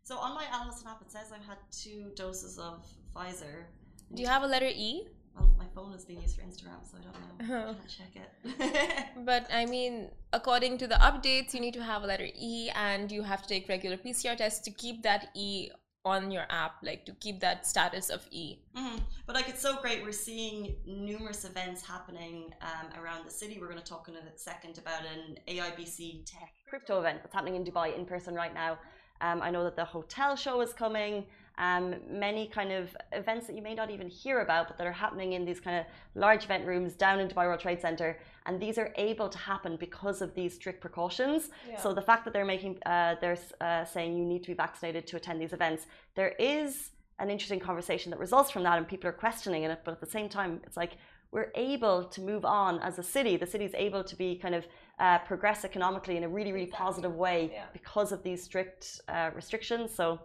So 0.04 0.18
on 0.18 0.36
my 0.36 0.46
Al 0.54 0.72
Hosn 0.72 0.88
app, 0.88 1.02
it 1.02 1.12
says 1.12 1.34
I've 1.36 1.46
had 1.46 1.58
two 1.70 2.12
doses 2.16 2.58
of 2.58 2.86
Pfizer. 3.14 3.66
Do 4.14 4.22
you 4.22 4.30
have 4.30 4.44
a 4.44 4.48
letter 4.48 4.72
E? 4.74 5.10
Well, 5.36 5.50
my 5.58 5.66
phone 5.76 5.94
is 5.94 6.06
being 6.06 6.22
used 6.22 6.36
for 6.38 6.44
Instagram, 6.44 6.80
so 6.90 6.98
I 7.00 7.04
don't 7.06 7.50
know. 7.50 7.70
I 7.70 7.74
can't 7.74 7.90
check 8.00 8.14
it. 8.24 9.06
but 9.26 9.48
I 9.52 9.66
mean, 9.66 10.10
according 10.32 10.78
to 10.80 10.88
the 10.88 10.96
updates, 10.96 11.54
you 11.54 11.60
need 11.60 11.74
to 11.74 11.84
have 11.84 12.04
a 12.04 12.08
letter 12.08 12.28
E, 12.36 12.70
and 12.76 13.12
you 13.12 13.24
have 13.24 13.42
to 13.42 13.48
take 13.48 13.68
regular 13.68 13.98
PCR 13.98 14.38
tests 14.38 14.62
to 14.66 14.72
keep 14.72 15.04
that 15.04 15.30
E 15.36 15.70
on 16.06 16.32
your 16.32 16.46
app, 16.50 16.76
like 16.84 17.06
to 17.06 17.14
keep 17.14 17.40
that 17.40 17.66
status 17.66 18.10
of 18.10 18.28
E. 18.30 18.60
Mm-hmm. 18.76 18.98
But 19.26 19.36
like, 19.36 19.48
it's 19.48 19.62
so 19.62 19.78
great. 19.78 20.04
We're 20.04 20.12
seeing 20.12 20.76
numerous 20.86 21.46
events 21.46 21.86
happening 21.86 22.54
um, 22.62 23.02
around 23.02 23.26
the 23.26 23.32
city. 23.32 23.58
We're 23.60 23.70
going 23.70 23.80
to 23.80 23.86
talk 23.86 24.10
in 24.10 24.16
a 24.16 24.38
second 24.38 24.78
about 24.78 25.02
an 25.06 25.38
AIBC 25.48 26.26
tech 26.26 26.52
crypto 26.68 27.00
event 27.00 27.20
that's 27.24 27.34
happening 27.34 27.56
in 27.56 27.64
Dubai 27.64 27.98
in 27.98 28.06
person 28.06 28.36
right 28.36 28.54
now. 28.54 28.78
Um, 29.22 29.42
I 29.42 29.50
know 29.50 29.64
that 29.64 29.78
the 29.78 29.86
hotel 29.86 30.36
show 30.36 30.60
is 30.60 30.74
coming 30.74 31.26
um, 31.58 31.96
many 32.10 32.48
kind 32.48 32.72
of 32.72 32.96
events 33.12 33.48
that 33.48 33.56
you 33.56 33.62
may 33.62 33.76
not 33.76 33.92
even 33.92 34.10
hear 34.10 34.42
about, 34.42 34.68
but 34.68 34.78
that 34.78 34.88
are 34.88 34.92
happening 34.92 35.34
in 35.34 35.46
these 35.46 35.60
kind 35.60 35.78
of 35.78 35.86
large 36.16 36.46
event 36.46 36.66
rooms 36.66 36.94
down 36.94 37.20
in 37.20 37.28
Dubai 37.28 37.46
World 37.46 37.60
Trade 37.60 37.80
Center. 37.80 38.18
And 38.46 38.60
these 38.60 38.78
are 38.78 38.92
able 38.96 39.30
to 39.30 39.38
happen 39.38 39.78
because 39.78 40.22
of 40.22 40.34
these 40.34 40.56
strict 40.56 40.82
precautions. 40.82 41.50
Yeah. 41.70 41.80
So 41.80 41.94
the 41.94 42.02
fact 42.02 42.26
that 42.26 42.34
they're 42.34 42.46
making, 42.46 42.80
uh, 42.86 43.16
they're 43.22 43.38
uh, 43.62 43.86
saying 43.86 44.18
you 44.18 44.26
need 44.26 44.42
to 44.44 44.50
be 44.50 44.56
vaccinated 44.56 45.06
to 45.08 45.18
attend 45.18 45.40
these 45.40 45.54
events, 45.54 45.86
there 46.16 46.34
is 46.40 46.92
an 47.20 47.30
interesting 47.30 47.60
conversation 47.60 48.10
that 48.10 48.20
results 48.20 48.50
from 48.50 48.64
that, 48.64 48.78
and 48.80 48.88
people 48.88 49.08
are 49.08 49.14
questioning 49.14 49.64
it. 49.64 49.80
But 49.86 49.92
at 49.92 50.00
the 50.02 50.10
same 50.10 50.30
time, 50.30 50.60
it's 50.66 50.76
like 50.76 50.98
we're 51.32 51.52
able 51.56 52.04
to 52.06 52.22
move 52.22 52.46
on 52.46 52.80
as 52.80 52.98
a 53.00 53.04
city. 53.04 53.38
The 53.38 53.48
city 53.48 53.66
is 53.66 53.74
able 53.76 54.04
to 54.04 54.16
be 54.16 54.36
kind 54.36 54.56
of 54.56 54.68
uh, 55.00 55.20
progress 55.20 55.66
economically 55.66 56.18
in 56.18 56.24
a 56.24 56.30
really, 56.30 56.52
really 56.52 56.68
positive 56.68 57.16
way 57.16 57.52
yeah. 57.52 57.66
because 57.74 58.12
of 58.12 58.24
these 58.24 58.42
strict 58.44 59.02
uh, 59.08 59.30
restrictions. 59.36 59.94
So 59.94 60.20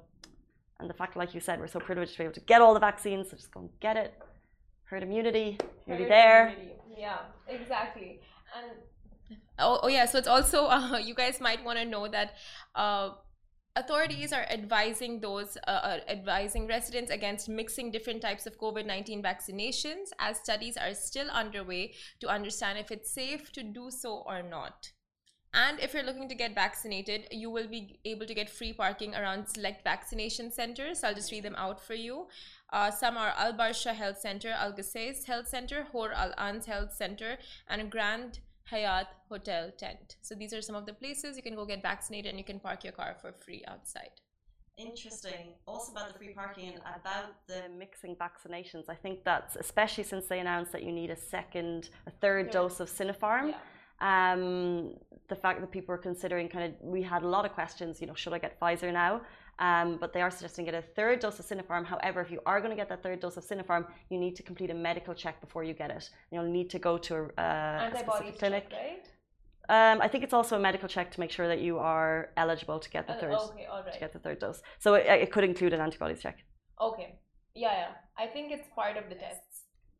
and 0.80 0.88
the 0.88 0.94
fact, 0.94 1.16
like 1.16 1.34
you 1.34 1.40
said, 1.40 1.58
we're 1.58 1.66
so 1.66 1.80
privileged 1.80 2.12
to 2.12 2.18
be 2.18 2.24
able 2.24 2.34
to 2.34 2.40
get 2.40 2.60
all 2.60 2.74
the 2.74 2.80
vaccines, 2.80 3.30
so 3.30 3.36
just 3.36 3.52
go 3.52 3.60
and 3.60 3.70
get 3.80 3.96
it. 3.96 4.14
Herd 4.84 5.02
immunity, 5.02 5.58
really 5.86 6.04
there. 6.04 6.48
Immunity. 6.48 6.74
Yeah, 6.96 7.18
exactly. 7.48 8.20
And 8.56 8.72
oh, 9.58 9.80
oh 9.82 9.88
yeah, 9.88 10.06
so 10.06 10.18
it's 10.18 10.28
also 10.28 10.66
uh, 10.68 10.98
you 10.98 11.14
guys 11.14 11.40
might 11.40 11.64
want 11.64 11.78
to 11.78 11.84
know 11.84 12.08
that 12.08 12.34
uh, 12.74 13.10
authorities 13.78 14.32
are 14.32 14.46
advising 14.50 15.20
those 15.20 15.56
uh, 15.66 15.70
uh 15.70 15.98
advising 16.08 16.66
residents 16.66 17.10
against 17.12 17.48
mixing 17.48 17.92
different 17.92 18.20
types 18.20 18.44
of 18.44 18.58
covid-19 18.58 19.22
vaccinations 19.22 20.10
as 20.18 20.38
studies 20.38 20.76
are 20.76 20.94
still 20.94 21.30
underway 21.30 21.92
to 22.18 22.28
understand 22.28 22.78
if 22.78 22.90
it's 22.90 23.12
safe 23.12 23.52
to 23.52 23.62
do 23.62 23.88
so 23.90 24.24
or 24.26 24.42
not 24.42 24.90
and 25.54 25.80
if 25.80 25.94
you're 25.94 26.02
looking 26.02 26.28
to 26.28 26.34
get 26.34 26.54
vaccinated, 26.54 27.26
you 27.30 27.50
will 27.50 27.68
be 27.68 27.98
able 28.04 28.26
to 28.26 28.34
get 28.34 28.50
free 28.50 28.72
parking 28.72 29.14
around 29.14 29.48
select 29.48 29.82
vaccination 29.82 30.52
centers. 30.52 31.02
I'll 31.02 31.14
just 31.14 31.32
read 31.32 31.44
them 31.44 31.54
out 31.56 31.80
for 31.80 31.94
you. 31.94 32.26
Uh, 32.70 32.90
some 32.90 33.16
are 33.16 33.32
Al 33.36 33.54
Barsha 33.54 33.94
Health 33.94 34.18
Center, 34.18 34.50
Al 34.50 34.72
Qusais 34.72 35.24
Health 35.24 35.48
Center, 35.48 35.86
Hor 35.90 36.12
Al 36.12 36.34
Ans 36.36 36.66
Health 36.66 36.92
Center, 36.92 37.38
and 37.68 37.90
Grand 37.90 38.40
Hyatt 38.64 39.06
Hotel 39.30 39.70
Tent. 39.78 40.16
So 40.20 40.34
these 40.34 40.52
are 40.52 40.60
some 40.60 40.76
of 40.76 40.84
the 40.84 40.92
places 40.92 41.36
you 41.36 41.42
can 41.42 41.54
go 41.54 41.64
get 41.64 41.80
vaccinated 41.80 42.28
and 42.28 42.38
you 42.38 42.44
can 42.44 42.60
park 42.60 42.84
your 42.84 42.92
car 42.92 43.16
for 43.18 43.32
free 43.32 43.64
outside. 43.66 44.10
Interesting. 44.76 45.54
Also 45.66 45.92
about 45.92 46.12
the 46.12 46.18
free 46.18 46.34
parking 46.34 46.68
and 46.68 46.82
about 46.94 47.46
the 47.48 47.62
mixing 47.76 48.14
vaccinations. 48.14 48.84
I 48.88 48.94
think 48.94 49.24
that's 49.24 49.56
especially 49.56 50.04
since 50.04 50.26
they 50.26 50.40
announced 50.40 50.72
that 50.72 50.82
you 50.82 50.92
need 50.92 51.10
a 51.10 51.16
second, 51.16 51.88
a 52.06 52.10
third 52.10 52.50
dose 52.50 52.80
of 52.80 52.90
Sinopharm. 52.90 53.48
Yeah 53.48 53.56
Um, 54.00 54.94
the 55.28 55.36
fact 55.36 55.60
that 55.60 55.70
people 55.70 55.94
are 55.94 55.98
considering 55.98 56.48
kind 56.48 56.64
of, 56.66 56.80
we 56.80 57.02
had 57.02 57.22
a 57.22 57.28
lot 57.28 57.44
of 57.44 57.52
questions, 57.52 58.00
you 58.00 58.06
know, 58.06 58.14
should 58.14 58.32
I 58.32 58.38
get 58.38 58.58
Pfizer 58.60 58.92
now? 58.92 59.20
Um, 59.58 59.98
but 60.00 60.12
they 60.12 60.22
are 60.22 60.30
suggesting 60.30 60.64
get 60.64 60.74
a 60.74 60.82
third 60.82 61.18
dose 61.20 61.38
of 61.40 61.46
Sinopharm. 61.46 61.84
However, 61.84 62.20
if 62.20 62.30
you 62.30 62.40
are 62.46 62.60
going 62.60 62.70
to 62.70 62.76
get 62.76 62.88
that 62.90 63.02
third 63.02 63.20
dose 63.20 63.36
of 63.36 63.44
Sinopharm, 63.44 63.86
you 64.08 64.18
need 64.18 64.36
to 64.36 64.42
complete 64.42 64.70
a 64.70 64.74
medical 64.74 65.14
check 65.14 65.40
before 65.40 65.64
you 65.64 65.74
get 65.74 65.90
it. 65.90 66.08
You'll 66.30 66.44
need 66.58 66.70
to 66.70 66.78
go 66.78 66.96
to 66.96 67.14
a, 67.36 67.42
uh, 67.42 67.90
a 67.92 67.98
specific 67.98 68.38
clinic. 68.38 68.70
check, 68.70 68.78
right? 68.78 69.08
Um, 69.70 70.00
I 70.00 70.08
think 70.08 70.24
it's 70.24 70.32
also 70.32 70.56
a 70.56 70.60
medical 70.60 70.88
check 70.88 71.10
to 71.10 71.20
make 71.20 71.30
sure 71.30 71.48
that 71.48 71.60
you 71.60 71.78
are 71.78 72.30
eligible 72.36 72.78
to 72.78 72.88
get 72.88 73.06
the 73.06 73.14
Uh, 73.14 73.20
third 73.20 73.32
okay, 73.32 73.66
to 73.92 73.98
get 73.98 74.12
the 74.12 74.20
third 74.20 74.38
dose. 74.38 74.62
So 74.78 74.94
it, 74.94 75.06
it 75.06 75.32
could 75.32 75.44
include 75.44 75.72
an 75.74 75.80
antibodies 75.80 76.22
check. 76.22 76.38
Okay. 76.80 77.08
Yeah, 77.54 77.72
yeah. 77.72 77.88
I 78.16 78.26
think 78.26 78.52
it's 78.52 78.68
part 78.74 78.96
of 78.96 79.04
the 79.10 79.16
tests. 79.16 79.16
They 79.16 79.16
They 79.18 79.44
test 79.44 79.47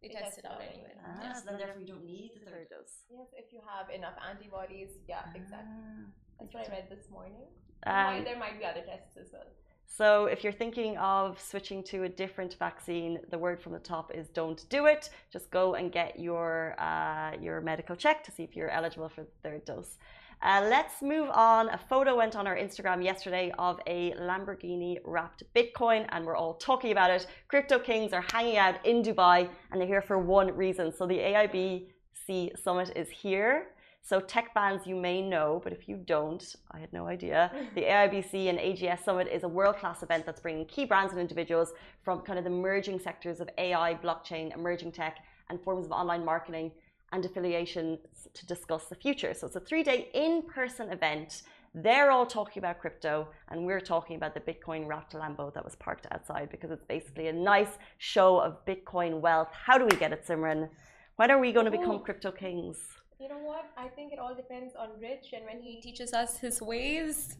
test 0.07 0.39
it 0.39 0.45
it 0.45 0.47
out 0.47 0.53
out 0.53 0.61
anyway. 0.63 0.95
anyway. 0.95 1.19
Yeah. 1.23 1.33
so 1.35 1.43
then 1.47 1.59
therefore 1.59 1.81
you 1.81 1.87
don't 1.87 2.05
need 2.05 2.31
the 2.39 2.51
third 2.51 2.69
dose. 2.71 3.03
Yes, 3.11 3.27
if 3.35 3.53
you 3.53 3.61
have 3.67 3.91
enough 3.91 4.15
antibodies. 4.23 4.91
Yeah, 5.09 5.23
exactly. 5.35 5.75
Ah, 5.83 6.07
That's 6.39 6.55
what 6.55 6.69
I 6.69 6.71
read 6.71 6.87
this 6.91 7.11
morning. 7.11 7.49
Um, 7.87 8.25
there 8.25 8.39
might 8.39 8.59
be 8.59 8.65
other 8.65 8.83
tests 8.83 9.17
as 9.17 9.29
well. 9.33 9.47
So 9.87 10.27
if 10.27 10.45
you're 10.45 10.53
thinking 10.53 10.97
of 10.99 11.41
switching 11.41 11.83
to 11.85 12.05
a 12.05 12.09
different 12.09 12.55
vaccine, 12.59 13.21
the 13.31 13.39
word 13.39 13.61
from 13.61 13.73
the 13.73 13.79
top 13.79 14.15
is 14.15 14.29
don't 14.29 14.69
do 14.69 14.87
it. 14.87 15.11
Just 15.33 15.51
go 15.51 15.75
and 15.75 15.91
get 15.91 16.19
your 16.19 16.77
uh, 16.79 17.33
your 17.41 17.61
medical 17.61 17.97
check 17.97 18.23
to 18.25 18.31
see 18.31 18.45
if 18.45 18.55
you're 18.55 18.71
eligible 18.71 19.09
for 19.09 19.23
the 19.23 19.31
third 19.43 19.65
dose. 19.65 19.99
Uh, 20.41 20.65
let's 20.71 21.03
move 21.03 21.29
on. 21.31 21.69
A 21.71 21.79
photo 21.89 22.17
went 22.17 22.37
on 22.37 22.47
our 22.47 22.57
Instagram 22.57 23.03
yesterday 23.03 23.53
of 23.59 23.81
a 23.89 24.13
Lamborghini 24.21 24.99
wrapped 25.05 25.43
Bitcoin, 25.55 26.07
and 26.11 26.25
we're 26.25 26.37
all 26.37 26.55
talking 26.55 26.93
about 26.93 27.11
it. 27.11 27.27
Crypto 27.49 27.79
kings 27.79 28.13
are 28.13 28.25
hanging 28.33 28.57
out 28.57 28.85
in 28.87 29.03
Dubai, 29.03 29.49
and 29.71 29.81
they're 29.81 29.89
here 29.89 30.03
for 30.03 30.19
one 30.19 30.57
reason. 30.57 30.93
So 30.97 31.07
the 31.07 31.19
AIBC 31.19 32.57
summit 32.63 32.93
is 32.95 33.09
here. 33.09 33.69
So 34.01 34.21
tech 34.21 34.55
fans, 34.55 34.87
you 34.87 34.95
may 34.95 35.21
know, 35.21 35.61
but 35.63 35.73
if 35.73 35.89
you 35.89 35.97
don't, 35.97 36.43
I 36.71 36.79
had 36.79 36.93
no 36.93 37.09
idea. 37.09 37.51
The 37.75 37.83
AIBC 37.83 38.49
and 38.49 38.59
AGS 38.59 39.05
Summit 39.05 39.27
is 39.27 39.43
a 39.43 39.49
world-class 39.49 40.03
event 40.05 40.25
that's 40.25 40.41
bringing 40.41 40.67
key 40.67 40.85
brands 40.85 41.13
and 41.13 41.21
individuals 41.21 41.73
from 42.05 42.21
kind 42.21 42.39
of 42.39 42.45
the 42.45 42.51
merging 42.51 43.01
sectors 43.01 43.41
of 43.41 43.51
AI, 43.59 43.95
blockchain, 43.95 44.55
emerging 44.55 44.93
tech, 44.93 45.19
and 45.51 45.61
forms 45.61 45.85
of 45.85 45.93
online 45.93 46.25
marketing 46.25 46.71
and 47.13 47.25
affiliations 47.25 47.99
to 48.35 48.47
discuss 48.47 48.85
the 48.87 48.95
future. 48.95 49.33
So 49.35 49.47
it's 49.47 49.57
a 49.57 49.61
three-day 49.61 50.09
in-person 50.13 50.91
event. 50.91 51.43
They're 51.75 52.11
all 52.11 52.27
talking 52.27 52.61
about 52.61 52.81
crypto, 52.81 53.29
and 53.51 53.65
we're 53.65 53.81
talking 53.81 54.17
about 54.17 54.35
the 54.35 54.41
Bitcoin 54.41 54.87
wrapped 54.87 55.15
Lambo 55.15 55.53
that 55.55 55.65
was 55.65 55.77
parked 55.77 56.07
outside 56.11 56.49
because 56.51 56.71
it's 56.71 56.85
basically 56.85 57.29
a 57.29 57.33
nice 57.33 57.79
show 57.99 58.39
of 58.39 58.65
Bitcoin 58.67 59.21
wealth. 59.21 59.49
How 59.53 59.79
do 59.79 59.85
we 59.85 59.97
get 59.97 60.13
it, 60.13 60.27
Simran? 60.27 60.69
When 61.17 61.31
are 61.31 61.39
we 61.39 61.53
going 61.53 61.67
to 61.67 61.71
become 61.71 62.01
crypto 62.01 62.31
kings? 62.31 62.79
You 63.21 63.29
know 63.29 63.39
what? 63.39 63.65
I 63.77 63.89
think 63.89 64.13
it 64.13 64.19
all 64.19 64.35
depends 64.35 64.75
on 64.77 64.89
Rich 65.01 65.33
and 65.33 65.45
when 65.45 65.61
He 65.61 65.79
he 65.79 65.81
teaches 65.81 66.13
us 66.13 66.39
his 66.39 66.61
ways. 66.61 67.37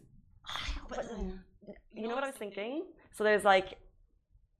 But, 0.87 1.05
you 1.93 2.07
know 2.07 2.15
what 2.15 2.23
I 2.23 2.27
was 2.27 2.35
thinking? 2.35 2.85
So 3.11 3.23
there's 3.23 3.43
like 3.43 3.77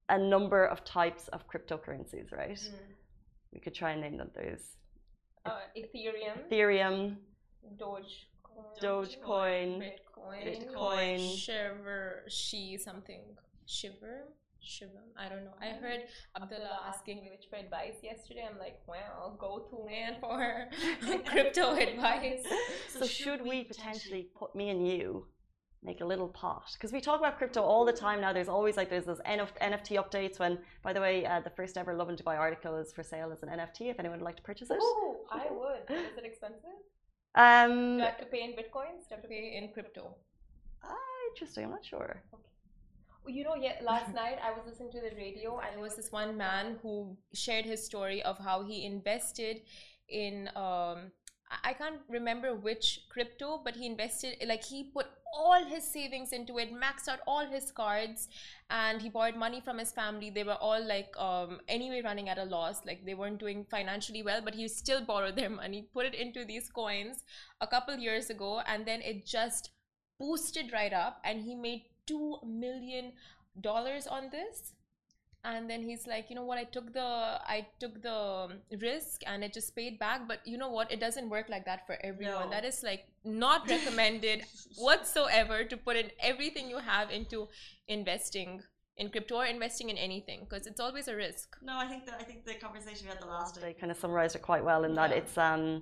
a 0.09 0.17
number 0.17 0.65
of 0.65 0.83
types 0.83 1.27
of 1.29 1.47
cryptocurrencies, 1.47 2.31
right? 2.31 2.51
Mm. 2.51 2.73
We 3.53 3.59
could 3.59 3.73
try 3.73 3.91
and 3.91 4.01
name 4.01 4.17
them. 4.17 4.31
There's 4.35 4.61
uh, 5.45 5.51
Ethereum, 5.77 6.49
Ethereum, 6.51 7.15
Dogecoin, 7.77 8.81
Dogecoin, 8.81 9.81
Bitcoin. 9.81 10.43
Bitcoin. 10.45 11.37
Shiver. 11.37 12.23
She 12.27 12.77
something. 12.77 13.21
Shiver. 13.65 14.25
Shiver. 14.61 15.03
I 15.17 15.29
don't 15.29 15.45
know. 15.45 15.53
I 15.61 15.67
heard 15.67 16.01
Abdullah 16.35 16.81
asking 16.85 17.21
me 17.21 17.29
which 17.31 17.45
for 17.49 17.55
advice 17.55 17.95
yesterday. 18.03 18.45
I'm 18.49 18.59
like, 18.59 18.79
well, 18.87 19.37
go 19.39 19.65
to 19.69 19.85
man 19.89 20.17
for 20.19 20.67
crypto 21.25 21.75
advice. 21.77 22.43
So 22.89 23.05
should 23.05 23.41
we 23.45 23.63
potentially 23.63 24.27
put 24.37 24.55
me 24.55 24.69
and 24.69 24.85
you 24.85 25.25
make 25.83 26.01
a 26.01 26.05
little 26.05 26.27
pot? 26.27 26.67
Because 26.73 26.91
we 26.91 27.01
talk 27.01 27.19
about 27.19 27.37
crypto 27.37 27.61
all 27.61 27.85
the 27.85 27.93
time 27.93 28.19
now. 28.21 28.31
There's 28.33 28.49
always 28.49 28.75
like 28.77 28.89
there's 28.89 29.05
those 29.05 29.21
NF- 29.25 29.57
NFT 29.61 29.91
updates. 30.03 30.39
When, 30.39 30.57
by 30.83 30.93
the 30.93 31.01
way, 31.01 31.25
uh, 31.25 31.39
the 31.41 31.49
first 31.49 31.77
ever 31.77 31.93
Lovin 31.93 32.15
Dubai 32.15 32.37
article 32.37 32.75
is 32.77 32.91
for 32.91 33.03
sale 33.03 33.31
as 33.31 33.41
an 33.43 33.49
NFT. 33.49 33.89
If 33.89 33.99
anyone 33.99 34.19
would 34.19 34.25
like 34.25 34.35
to 34.37 34.43
purchase 34.43 34.69
it. 34.69 34.79
Ooh, 34.81 35.15
I 35.31 35.45
would. 35.51 35.83
Is 35.97 36.17
it 36.17 36.25
expensive? 36.25 36.77
Um, 37.35 37.97
Do 37.97 38.03
I 38.03 38.07
have 38.07 38.17
to 38.19 38.25
pay 38.25 38.43
in 38.43 38.51
bitcoins? 38.51 39.01
Do 39.07 39.11
I 39.11 39.15
have 39.15 39.21
to 39.21 39.27
pay 39.29 39.55
in 39.57 39.71
crypto. 39.73 40.15
ah, 40.83 40.95
interesting. 41.31 41.65
I'm 41.65 41.71
not 41.71 41.85
sure. 41.85 42.21
Oh, 42.33 42.39
You 43.37 43.43
know, 43.43 43.55
yeah, 43.55 43.75
last 43.83 44.13
night 44.23 44.37
I 44.43 44.51
was 44.51 44.63
listening 44.65 44.91
to 44.93 45.01
the 45.01 45.15
radio 45.15 45.59
and 45.59 45.75
There 45.75 45.83
was 45.89 45.95
this 45.95 46.11
one 46.11 46.35
man 46.35 46.77
who 46.81 47.15
shared 47.33 47.65
his 47.65 47.85
story 47.85 48.21
of 48.23 48.37
how 48.39 48.63
he 48.63 48.85
invested 48.85 49.61
in 50.09 50.49
um 50.55 51.11
I 51.69 51.73
can't 51.73 52.01
remember 52.07 52.49
which 52.53 52.87
crypto, 53.13 53.59
but 53.65 53.75
he 53.75 53.85
invested 53.87 54.31
like 54.47 54.63
he 54.63 54.79
put 54.97 55.07
all 55.33 55.63
his 55.65 55.83
savings 55.83 56.31
into 56.33 56.57
it, 56.59 56.73
maxed 56.73 57.07
out 57.07 57.19
all 57.27 57.45
his 57.45 57.71
cards, 57.71 58.27
and 58.69 59.01
he 59.01 59.09
borrowed 59.09 59.35
money 59.35 59.61
from 59.61 59.77
his 59.77 59.91
family. 59.91 60.29
They 60.29 60.43
were 60.43 60.59
all 60.69 60.83
like 60.83 61.13
um 61.17 61.59
anyway 61.67 62.01
running 62.03 62.29
at 62.29 62.37
a 62.37 62.45
loss, 62.45 62.85
like 62.85 63.05
they 63.05 63.13
weren't 63.15 63.39
doing 63.39 63.65
financially 63.69 64.23
well, 64.23 64.41
but 64.41 64.55
he 64.55 64.67
still 64.67 65.03
borrowed 65.05 65.35
their 65.35 65.49
money, 65.49 65.87
put 65.93 66.05
it 66.05 66.15
into 66.15 66.45
these 66.45 66.69
coins 66.69 67.23
a 67.61 67.67
couple 67.67 67.95
years 67.97 68.29
ago, 68.29 68.61
and 68.67 68.85
then 68.85 69.01
it 69.01 69.25
just 69.25 69.71
boosted 70.19 70.71
right 70.73 70.93
up, 70.93 71.19
and 71.23 71.41
he 71.41 71.55
made 71.55 71.83
two 72.05 72.37
million 72.45 73.13
dollars 73.61 74.07
on 74.07 74.29
this 74.31 74.73
and 75.43 75.69
then 75.69 75.81
he's 75.83 76.05
like 76.05 76.29
you 76.29 76.35
know 76.35 76.43
what? 76.43 76.57
I 76.57 76.63
took 76.65 76.93
the 76.93 77.01
i 77.01 77.67
took 77.79 78.01
the 78.01 78.57
risk 78.81 79.21
and 79.25 79.43
it 79.43 79.53
just 79.53 79.75
paid 79.75 79.99
back. 79.99 80.27
But 80.27 80.39
you 80.45 80.57
know 80.57 80.69
what? 80.69 80.91
It 80.91 80.99
doesn't 80.99 81.29
work 81.29 81.49
like 81.49 81.65
that 81.65 81.85
for 81.85 81.97
everyone. 82.03 82.45
No. 82.45 82.49
that 82.49 82.65
is 82.65 82.83
like 82.83 83.05
not 83.23 83.69
recommended 83.69 84.43
whatsoever 84.77 85.63
to 85.63 85.77
put 85.77 85.95
in 85.95 86.11
everything 86.21 86.69
you 86.69 86.79
have 86.79 87.09
into 87.09 87.47
investing 87.87 88.61
in 88.97 89.09
crypto 89.09 89.37
or 89.37 89.45
investing 89.45 89.89
in 89.89 89.97
anything 89.97 90.41
because 90.41 90.67
it's 90.67 90.79
always 90.79 91.07
a 91.07 91.15
risk. 91.15 91.55
No, 91.61 91.77
I 91.77 91.87
think 91.87 92.05
that 92.05 92.17
I 92.19 92.23
think 92.23 92.45
the 92.45 92.55
conversation 92.55 93.07
we 93.07 93.09
had 93.09 93.21
the 93.21 93.27
last 93.27 93.59
day 93.59 93.73
kind 93.79 93.91
of 93.91 93.97
summarized 93.97 94.35
it 94.35 94.41
quite 94.41 94.63
well 94.63 94.83
in 94.83 94.93
that 94.95 95.11
it's 95.11 95.37
um 95.37 95.81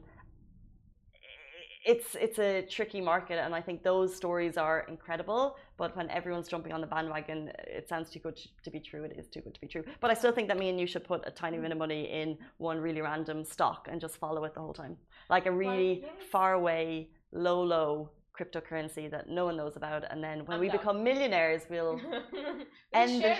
it's 1.88 2.16
it's 2.16 2.38
a 2.38 2.64
tricky 2.76 3.00
market 3.00 3.38
and 3.40 3.56
I 3.56 3.62
think 3.62 3.82
those 3.82 4.14
stories 4.14 4.58
are 4.58 4.86
incredible 4.90 5.56
but 5.78 5.96
when 5.96 6.10
everyone's 6.10 6.50
jumping 6.50 6.74
on 6.74 6.82
the 6.82 6.88
bandwagon 6.88 7.52
it 7.80 7.88
sounds 7.88 8.10
too 8.10 8.20
good 8.20 8.38
to 8.66 8.70
be 8.70 8.80
true 8.80 9.04
it 9.06 9.14
is 9.18 9.28
too 9.28 9.42
good 9.42 9.54
to 9.54 9.62
be 9.62 9.68
true 9.68 9.84
but 10.02 10.12
I 10.12 10.14
still 10.14 10.34
think 10.34 10.48
that 10.50 10.58
me 10.60 10.68
and 10.70 10.80
you 10.80 10.86
should 10.86 11.06
put 11.06 11.22
a 11.26 11.32
tiny 11.32 11.58
bit 11.58 11.72
of 11.72 11.78
money 11.78 12.04
in 12.22 12.38
one 12.58 12.78
really 12.80 13.02
random 13.02 13.46
stock 13.46 13.88
and 13.90 14.02
just 14.02 14.18
follow 14.18 14.44
it 14.44 14.54
the 14.54 14.60
whole 14.60 14.74
time 14.74 14.98
like 15.30 15.46
a 15.46 15.52
really 15.52 16.02
yes. 16.02 16.12
far 16.30 16.54
away 16.54 17.10
low 17.32 17.64
low 17.64 18.10
cryptocurrency 18.38 19.10
that 19.10 19.30
no 19.30 19.46
one 19.46 19.56
knows 19.56 19.78
about 19.78 20.04
and 20.12 20.22
then 20.24 20.46
when 20.46 20.56
I'm 20.56 20.62
we 20.62 20.68
down. 20.68 20.78
become 20.78 21.04
millionaires 21.04 21.62
we'll 21.70 22.00
We'll 22.34 22.66
end 22.94 23.24
the. 23.24 23.36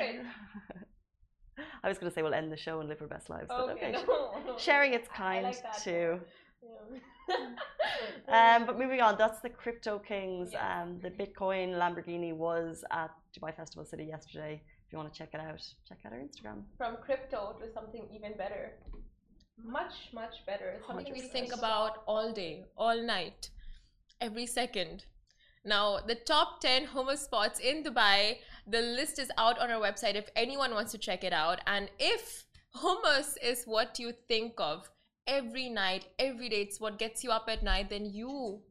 I 1.84 1.88
was 1.90 1.98
going 1.98 2.10
to 2.10 2.14
say 2.16 2.22
we'll 2.22 2.34
end 2.34 2.52
the 2.52 2.58
show 2.58 2.80
and 2.80 2.88
live 2.90 3.02
our 3.02 3.08
best 3.08 3.30
lives 3.30 3.48
but 3.50 3.70
Okay. 3.72 3.88
okay 3.96 4.04
no. 4.08 4.58
sharing 4.58 4.94
its 4.94 5.08
kind 5.10 5.44
like 5.44 5.58
too. 5.84 6.20
Yeah. 8.30 8.58
Um, 8.58 8.66
but 8.66 8.78
moving 8.78 9.02
on, 9.02 9.18
that's 9.18 9.40
the 9.40 9.50
Crypto 9.50 10.00
Kings. 10.00 10.50
Yes. 10.52 10.62
Um, 10.70 11.00
the 11.02 11.10
Bitcoin 11.10 11.70
Lamborghini 11.82 12.34
was 12.36 12.84
at 12.92 13.12
Dubai 13.34 13.56
Festival 13.56 13.86
City 13.86 14.04
yesterday. 14.06 14.62
If 14.86 14.92
you 14.92 14.98
want 14.98 15.12
to 15.14 15.18
check 15.18 15.30
it 15.34 15.40
out, 15.40 15.62
check 15.88 16.00
out 16.06 16.12
our 16.14 16.20
Instagram. 16.20 16.64
From 16.78 16.98
crypto 16.98 17.56
to 17.60 17.72
something 17.74 18.06
even 18.14 18.34
better. 18.38 18.74
Much, 19.64 19.96
much 20.14 20.46
better. 20.46 20.80
Something 20.88 21.14
we 21.14 21.22
100%. 21.22 21.32
think 21.32 21.54
about 21.54 22.04
all 22.06 22.32
day, 22.32 22.66
all 22.78 23.02
night, 23.02 23.50
every 24.22 24.46
second. 24.46 25.06
Now, 25.66 26.00
the 26.00 26.16
top 26.16 26.62
10 26.62 26.88
hummus 26.88 27.20
spots 27.20 27.60
in 27.60 27.84
Dubai, 27.84 28.38
the 28.68 28.82
list 28.82 29.20
is 29.20 29.30
out 29.38 29.60
on 29.60 29.70
our 29.72 29.82
website 29.82 30.16
if 30.16 30.30
anyone 30.36 30.74
wants 30.74 30.92
to 30.94 30.98
check 30.98 31.24
it 31.24 31.34
out. 31.34 31.60
And 31.68 31.90
if 32.00 32.46
hummus 32.76 33.36
is 33.42 33.64
what 33.66 34.00
you 34.00 34.14
think 34.28 34.54
of 34.60 34.90
every 35.28 35.70
night, 35.70 36.06
every 36.18 36.50
day, 36.50 36.62
it's 36.62 36.80
what 36.80 36.98
gets 36.98 37.24
you 37.24 37.32
up 37.32 37.48
at 37.50 37.64
night, 37.64 37.90
then 37.90 38.06
you, 38.06 38.62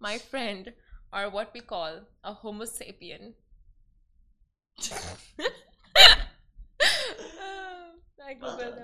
my 0.00 0.18
friend, 0.18 0.72
are 1.12 1.30
what 1.30 1.50
we 1.54 1.60
call 1.60 2.00
a 2.24 2.32
homo 2.32 2.64
sapien. 2.64 3.34
I 8.28 8.34
googled 8.34 8.58
that 8.58 8.78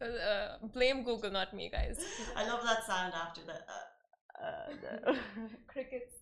one. 0.00 0.10
uh, 0.10 0.58
blame 0.72 1.02
Google, 1.04 1.30
not 1.30 1.52
me, 1.54 1.68
guys. 1.70 2.02
I 2.34 2.46
love 2.48 2.62
that 2.64 2.84
sound 2.86 3.12
after 3.14 3.42
the. 3.42 3.52
Uh, 3.52 4.44
uh, 4.44 4.72
no. 4.82 5.18
crickets. 5.68 6.12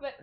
But 0.00 0.14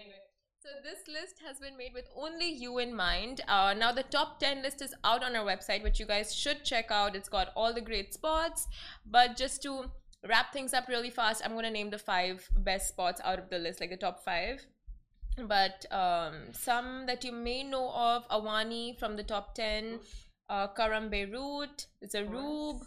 Anyway, 0.00 0.16
so 0.62 0.68
this 0.82 1.08
list 1.08 1.36
has 1.46 1.58
been 1.58 1.76
made 1.76 1.94
with 1.94 2.08
only 2.14 2.48
you 2.50 2.78
in 2.78 2.94
mind. 2.94 3.40
Uh, 3.48 3.74
now 3.76 3.92
the 3.92 4.02
top 4.02 4.38
10 4.40 4.62
list 4.62 4.82
is 4.82 4.94
out 5.04 5.22
on 5.24 5.34
our 5.34 5.44
website, 5.44 5.82
which 5.82 5.98
you 5.98 6.06
guys 6.06 6.34
should 6.34 6.64
check 6.64 6.90
out. 6.90 7.16
It's 7.16 7.28
got 7.30 7.48
all 7.56 7.72
the 7.72 7.80
great 7.80 8.12
spots. 8.12 8.68
But 9.06 9.36
just 9.36 9.62
to 9.62 9.86
wrap 10.28 10.52
things 10.52 10.74
up 10.74 10.86
really 10.88 11.10
fast, 11.10 11.40
I'm 11.44 11.52
going 11.52 11.64
to 11.64 11.70
name 11.70 11.90
the 11.90 11.98
five 11.98 12.46
best 12.56 12.88
spots 12.88 13.20
out 13.24 13.38
of 13.38 13.48
the 13.48 13.58
list, 13.58 13.80
like 13.80 13.90
the 13.90 13.96
top 13.96 14.22
five. 14.22 14.66
But 15.46 15.86
um, 15.90 16.52
some 16.52 17.06
that 17.06 17.24
you 17.24 17.32
may 17.32 17.62
know 17.62 17.90
of 17.92 18.28
Awani 18.28 18.98
from 18.98 19.16
the 19.16 19.22
top 19.22 19.54
10, 19.54 20.00
uh, 20.50 20.66
Karam 20.68 21.08
Beirut, 21.08 21.86
Zaroob, 22.04 22.82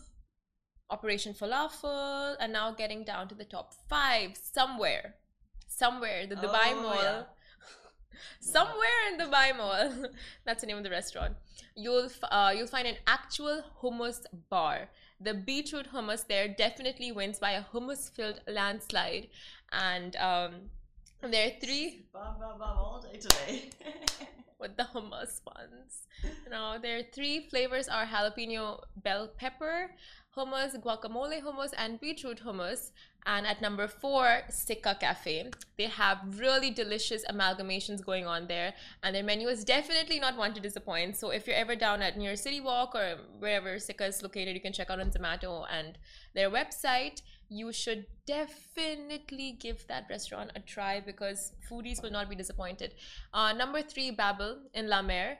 Operation 0.91 1.33
Falafel, 1.33 2.35
and 2.39 2.53
now 2.53 2.71
getting 2.71 3.03
down 3.03 3.27
to 3.29 3.35
the 3.35 3.45
top 3.45 3.73
five 3.89 4.37
somewhere. 4.37 5.15
Somewhere, 5.67 6.27
the 6.27 6.35
Dubai 6.35 6.73
Oh, 6.73 6.81
Mall. 6.83 6.95
yeah. 7.01 7.23
Somewhere 8.39 8.99
in 9.11 9.17
the 9.17 9.25
Dubai 9.25 9.57
Mall, 9.57 10.09
that's 10.45 10.61
the 10.61 10.67
name 10.67 10.77
of 10.77 10.83
the 10.83 10.89
restaurant. 10.89 11.35
You'll 11.75 12.09
uh, 12.31 12.53
you'll 12.55 12.67
find 12.67 12.87
an 12.87 12.97
actual 13.07 13.63
hummus 13.81 14.25
bar. 14.49 14.89
The 15.19 15.33
beetroot 15.33 15.87
hummus 15.93 16.27
there 16.27 16.47
definitely 16.47 17.11
wins 17.11 17.39
by 17.39 17.51
a 17.51 17.63
hummus-filled 17.63 18.41
landslide, 18.47 19.29
and 19.71 20.15
um, 20.17 20.53
there 21.21 21.47
are 21.47 21.59
three 21.61 22.05
Bam, 22.13 22.35
bam, 22.39 22.59
bam, 22.59 22.77
all 22.77 23.01
day 23.01 23.19
today. 23.19 23.69
with 24.59 24.77
the 24.77 24.83
hummus 24.83 25.41
ones. 25.45 26.07
Now 26.49 26.77
their 26.77 27.03
three 27.15 27.47
flavors 27.49 27.87
are 27.87 28.05
jalapeno 28.05 28.81
bell 29.03 29.27
pepper 29.37 29.91
hummus, 30.35 30.75
guacamole 30.81 31.41
hummus, 31.41 31.73
and 31.77 31.99
beetroot 31.99 32.39
hummus. 32.43 32.91
And 33.25 33.47
at 33.47 33.61
number 33.61 33.87
four, 33.87 34.41
Sikka 34.49 34.97
Cafe. 34.99 35.49
They 35.77 35.85
have 35.85 36.39
really 36.39 36.71
delicious 36.71 37.23
amalgamations 37.25 38.03
going 38.03 38.27
on 38.27 38.47
there, 38.47 38.73
and 39.01 39.15
their 39.15 39.23
menu 39.23 39.47
is 39.47 39.63
definitely 39.63 40.19
not 40.19 40.37
one 40.37 40.53
to 40.53 40.59
disappoint. 40.59 41.15
So 41.15 41.29
if 41.29 41.47
you're 41.47 41.55
ever 41.55 41.75
down 41.75 42.01
at 42.01 42.17
New 42.17 42.25
York 42.25 42.37
City 42.37 42.59
Walk 42.59 42.95
or 42.95 43.17
wherever 43.39 43.79
Sikka 43.79 44.05
is 44.07 44.21
located, 44.21 44.55
you 44.55 44.61
can 44.61 44.73
check 44.73 44.89
out 44.89 44.99
on 44.99 45.09
Zomato 45.11 45.65
and 45.71 45.97
their 46.35 46.49
website. 46.49 47.21
You 47.49 47.71
should 47.71 48.05
definitely 48.25 49.57
give 49.59 49.87
that 49.87 50.05
restaurant 50.09 50.51
a 50.55 50.59
try 50.59 50.99
because 50.99 51.53
foodies 51.69 52.01
will 52.01 52.11
not 52.11 52.29
be 52.29 52.35
disappointed. 52.35 52.93
Uh, 53.33 53.53
number 53.53 53.81
three, 53.81 54.11
Babel 54.11 54.57
in 54.73 54.89
La 54.89 55.01
Mer. 55.01 55.37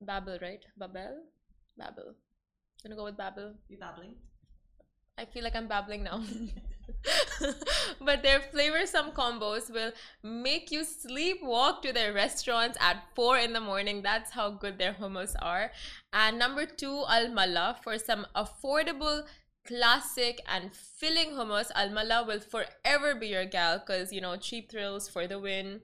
Babel, 0.00 0.38
right? 0.40 0.64
Babel? 0.76 1.22
Babel. 1.76 2.14
Gonna 2.82 2.96
go 2.96 3.04
with 3.04 3.16
Babel. 3.16 3.54
you 3.68 3.78
babbling? 3.78 4.14
I 5.16 5.24
feel 5.24 5.42
like 5.42 5.56
I'm 5.56 5.68
babbling 5.68 6.04
now. 6.04 6.22
but 8.00 8.22
their 8.22 8.40
flavorsome 8.40 9.12
combos 9.12 9.72
will 9.72 9.92
make 10.22 10.70
you 10.70 10.80
sleepwalk 10.80 11.82
to 11.82 11.92
their 11.92 12.12
restaurants 12.12 12.78
at 12.80 13.04
4 13.14 13.38
in 13.38 13.52
the 13.52 13.60
morning. 13.60 14.02
That's 14.02 14.30
how 14.30 14.50
good 14.50 14.78
their 14.78 14.94
hummus 14.94 15.34
are. 15.40 15.70
And 16.12 16.38
number 16.38 16.66
two, 16.66 17.04
Al 17.08 17.28
Mallah 17.28 17.76
for 17.82 17.98
some 17.98 18.26
affordable, 18.34 19.24
classic, 19.66 20.40
and 20.46 20.72
filling 20.72 21.30
hummus. 21.30 21.70
Al 21.74 21.90
Mallah 21.90 22.24
will 22.26 22.40
forever 22.40 23.14
be 23.14 23.28
your 23.28 23.44
gal 23.44 23.78
because, 23.78 24.12
you 24.12 24.20
know, 24.20 24.36
cheap 24.36 24.70
thrills 24.70 25.08
for 25.08 25.26
the 25.26 25.38
win. 25.38 25.80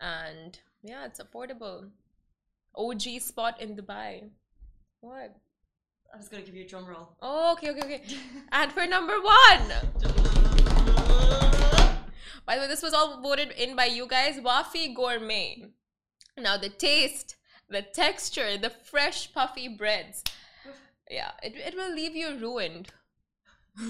And 0.00 0.58
yeah, 0.82 1.06
it's 1.06 1.20
affordable. 1.20 1.90
OG 2.76 3.20
spot 3.20 3.60
in 3.60 3.76
Dubai. 3.76 4.30
What? 5.00 5.36
I 6.12 6.16
was 6.16 6.28
to 6.28 6.42
give 6.42 6.54
you 6.54 6.64
a 6.64 6.68
drum 6.68 6.86
roll. 6.86 7.08
Oh, 7.22 7.52
okay, 7.52 7.70
okay, 7.70 7.82
okay. 7.84 8.02
And 8.50 8.72
for 8.72 8.86
number 8.86 9.14
one. 9.20 10.16
By 12.46 12.56
the 12.56 12.62
way, 12.62 12.68
this 12.68 12.82
was 12.82 12.94
all 12.94 13.20
voted 13.20 13.52
in 13.52 13.76
by 13.76 13.84
you 13.84 14.06
guys. 14.08 14.38
Wafi 14.38 14.94
Gourmet. 14.94 15.66
Now, 16.36 16.56
the 16.56 16.68
taste, 16.68 17.36
the 17.68 17.82
texture, 17.82 18.58
the 18.58 18.70
fresh, 18.70 19.32
puffy 19.32 19.68
breads. 19.68 20.24
Yeah, 21.08 21.30
it, 21.42 21.54
it 21.56 21.74
will 21.76 21.94
leave 21.94 22.16
you 22.16 22.36
ruined. 22.38 22.88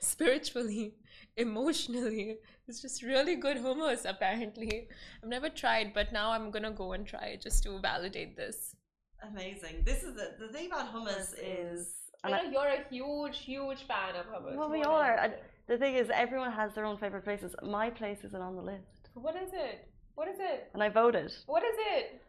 Spiritually, 0.00 0.94
emotionally. 1.36 2.38
It's 2.66 2.80
just 2.80 3.02
really 3.02 3.36
good 3.36 3.58
hummus, 3.58 4.08
apparently. 4.08 4.88
I've 5.22 5.28
never 5.28 5.50
tried, 5.50 5.92
but 5.92 6.12
now 6.12 6.30
I'm 6.30 6.50
gonna 6.50 6.70
go 6.70 6.92
and 6.92 7.06
try 7.06 7.26
it 7.34 7.42
just 7.42 7.62
to 7.64 7.78
validate 7.80 8.36
this. 8.36 8.74
Amazing. 9.22 9.82
This 9.84 10.02
is 10.02 10.14
the, 10.14 10.34
the 10.38 10.48
thing 10.48 10.66
about 10.66 10.92
hummus 10.94 11.34
is. 11.38 12.03
I 12.24 12.30
know 12.42 12.50
you're 12.50 12.66
a 12.68 12.84
huge, 12.90 13.38
huge 13.38 13.82
fan 13.86 14.16
of 14.16 14.26
hummus. 14.26 14.56
Well, 14.56 14.70
we 14.70 14.82
all 14.82 14.96
are. 14.96 15.18
I 15.18 15.30
the 15.66 15.78
thing 15.78 15.94
is, 15.94 16.10
everyone 16.12 16.52
has 16.52 16.74
their 16.74 16.84
own 16.84 16.98
favorite 16.98 17.24
places. 17.24 17.54
My 17.62 17.88
place 17.90 18.18
isn't 18.24 18.40
on 18.42 18.54
the 18.56 18.62
list, 18.62 19.08
What 19.14 19.34
is 19.36 19.50
it? 19.52 19.88
What 20.14 20.28
is 20.28 20.38
it? 20.38 20.70
and 20.74 20.82
I 20.82 20.88
voted. 20.88 21.32
What 21.46 21.62
is 21.64 21.74
it? 21.94 22.22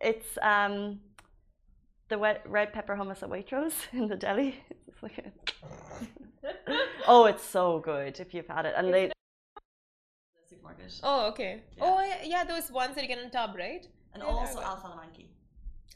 It's 0.00 0.38
um, 0.42 1.00
the 2.08 2.18
wet 2.18 2.42
red 2.48 2.72
pepper 2.72 2.96
hummus 2.96 3.22
at 3.22 3.28
Waitrose 3.30 3.74
in 3.92 4.08
the 4.08 4.16
deli. 4.16 4.56
It's 4.88 5.02
like 5.02 5.18
a- 5.18 5.32
oh, 7.06 7.26
it's 7.26 7.44
so 7.44 7.78
good 7.80 8.20
if 8.20 8.32
you've 8.34 8.46
had 8.48 8.66
it. 8.66 8.74
And 8.76 8.92
they, 8.92 9.06
the 9.08 9.12
supermarket. 10.48 11.00
Oh, 11.02 11.28
okay. 11.28 11.62
Yeah. 11.76 11.84
Oh, 11.84 12.00
yeah, 12.00 12.18
yeah, 12.24 12.44
those 12.44 12.70
ones 12.70 12.94
that 12.94 13.02
you 13.02 13.08
get 13.08 13.18
in 13.18 13.26
a 13.26 13.30
tub, 13.30 13.54
right? 13.56 13.86
And 14.14 14.22
Yeah, 14.22 14.28
also 14.28 14.58
they're 14.58 14.64
Al 14.64 14.76
Falamanki. 14.76 15.26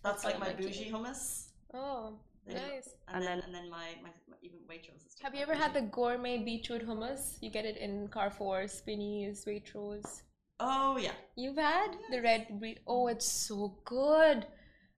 That's 0.03 0.25
like 0.25 0.39
my 0.39 0.53
bougie 0.53 0.91
hummus. 0.93 1.49
Oh, 1.75 2.05
They 2.05 2.11
do- 2.13 2.26
nice. 2.55 2.89
And, 3.09 3.17
And 3.17 3.23
then, 3.25 3.39
then- 3.39 3.43
and 3.47 3.55
then 3.55 3.71
my, 3.71 3.89
my, 4.03 4.11
my 4.29 4.37
even 4.43 4.59
Waitrose 4.71 5.07
is 5.07 5.15
Have 5.23 5.35
you 5.35 5.43
ever 5.43 5.55
had 5.55 5.75
the 5.75 5.83
gourmet 5.83 6.39
beetroot 6.39 6.87
hummus? 6.87 7.37
You 7.41 7.51
get 7.51 7.65
it 7.65 7.77
in 7.77 8.09
Carrefour, 8.09 8.67
Spinneys, 8.69 9.45
Waitrose. 9.47 10.23
Oh 10.61 10.97
yeah. 10.97 11.13
You've 11.37 11.57
had 11.57 11.97
the 12.11 12.23
red 12.23 12.61
beet. 12.61 12.81
Oh, 12.87 13.09
it's 13.09 13.27
so 13.27 13.79
good. 13.85 14.47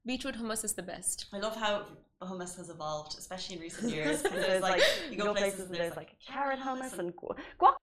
Beetroot 0.06 0.36
hummus 0.36 0.64
is 0.64 0.74
the 0.74 0.82
best. 0.82 1.26
I 1.32 1.38
love 1.38 1.56
how 1.56 1.86
hummus 2.22 2.56
has 2.56 2.68
evolved, 2.70 3.16
especially 3.18 3.56
in 3.56 3.62
recent 3.62 3.92
years. 3.94 4.22
'cause 4.22 4.30
there's 4.32 4.46
There's 4.46 4.62
like, 4.62 4.80
like 4.80 4.82
you 5.06 5.12
you 5.12 5.18
go 5.18 5.24
go 5.26 5.34
places 5.34 5.54
places 5.54 5.60
and 5.66 5.70
and 5.74 5.80
there's 5.84 5.96
like 5.96 6.12
carrot 6.26 6.60
hummus 6.60 6.98
and 6.98 7.14
guac. 7.16 7.36
guac 7.60 7.74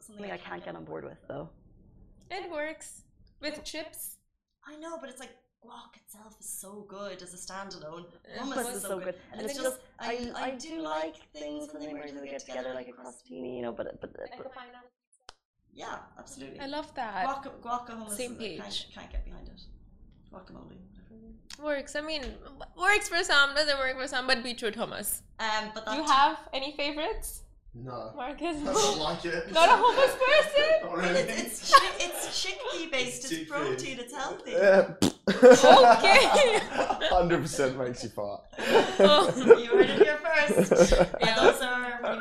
something 0.00 0.30
I 0.30 0.36
can't 0.38 0.64
get 0.64 0.74
on 0.76 0.84
board 0.84 1.04
with 1.04 1.18
though. 1.28 1.48
It 2.30 2.50
works 2.50 3.02
with 3.40 3.62
chips. 3.64 4.16
I 4.66 4.76
know, 4.76 4.98
but 5.00 5.08
it's 5.10 5.20
like 5.20 5.30
guac 5.66 5.92
itself 6.02 6.34
is 6.40 6.48
so 6.48 6.84
good 6.88 7.22
as 7.22 7.32
a 7.34 7.40
standalone. 7.46 8.04
Yeah. 8.06 8.42
Hummus 8.42 8.54
Hummus 8.54 8.70
is 8.70 8.76
is 8.76 8.82
so 8.82 8.98
good, 8.98 9.16
and, 9.32 9.40
and 9.40 9.40
it's 9.42 9.52
it's 9.54 9.62
just 9.62 9.78
just 9.78 10.36
I 10.36 10.46
I 10.46 10.50
do 10.68 10.80
like 10.80 11.16
things 11.32 11.68
when 11.72 11.82
they 11.82 11.92
merge 11.92 12.10
and 12.10 12.20
they 12.22 12.28
get 12.36 12.44
together 12.46 12.72
like 12.74 12.88
a 12.88 12.92
crostini, 12.92 13.56
you 13.56 13.62
know. 13.62 13.72
But 13.72 14.00
but, 14.00 14.10
Like 14.18 14.36
but. 14.42 14.52
Yeah, 15.74 15.98
absolutely. 16.18 16.60
I 16.60 16.66
love 16.66 16.94
that. 16.94 17.26
guac 17.26 17.44
guac 17.64 17.86
hummus. 17.90 18.12
Same 18.12 18.32
is- 18.32 18.40
I 18.40 18.62
can't, 18.62 18.64
page. 18.64 18.88
can't 18.94 19.10
get 19.12 19.24
behind 19.24 19.48
it. 19.48 19.60
Guacamole. 20.32 20.78
Works. 21.62 21.96
I 21.96 22.02
mean, 22.02 22.22
works 22.76 23.08
for 23.08 23.22
some, 23.24 23.54
doesn't 23.54 23.78
work 23.78 23.98
for 23.98 24.06
some, 24.06 24.26
but 24.26 24.42
beetroot 24.42 24.74
hummus. 24.76 25.22
Um, 25.38 25.70
but 25.74 25.86
Do 25.86 25.90
that 25.92 25.96
you 25.96 26.04
have 26.04 26.38
any 26.52 26.72
favorites, 26.76 27.42
No. 27.84 28.12
Marcus? 28.16 28.56
I 28.56 28.64
don't 28.72 28.98
like 28.98 29.24
it. 29.24 29.52
Not 29.52 29.68
a 29.68 29.76
homeless 29.76 30.16
person? 30.16 30.62
Really. 30.96 31.20
it's 31.20 31.60
it's, 31.60 31.70
chi- 31.72 31.94
it's 31.98 32.44
chickpea 32.46 32.90
based. 32.90 33.24
It's 33.24 33.32
It's, 33.32 33.50
protein. 33.50 33.98
It's 34.00 34.14
healthy. 34.14 34.54
Okay. 34.56 36.58
Hundred 37.08 37.42
percent 37.42 37.76
makes 37.76 38.02
you 38.04 38.08
fart. 38.10 38.42
Oh. 38.98 39.30
You 39.36 39.66
heard 39.66 39.90
it 39.90 40.02
here 40.02 40.18
first. 40.18 40.92
Yeah. 40.92 41.06
And 41.20 41.36
those 41.38 41.60
are 41.60 41.98
when 42.02 42.20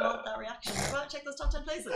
check 1.16 1.26
those 1.26 1.36
top 1.36 1.52
ten 1.52 1.64
places. 1.64 1.94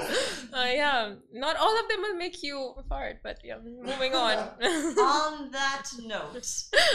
Uh, 0.53 0.65
yeah, 0.65 1.13
not 1.31 1.55
all 1.57 1.79
of 1.79 1.87
them 1.89 2.01
will 2.01 2.15
make 2.15 2.41
you 2.41 2.73
fart, 2.87 3.17
but 3.23 3.37
yeah, 3.43 3.57
moving 3.63 4.15
on. 4.15 4.37
On 4.61 5.51
that 5.51 5.85
note, 6.03 6.47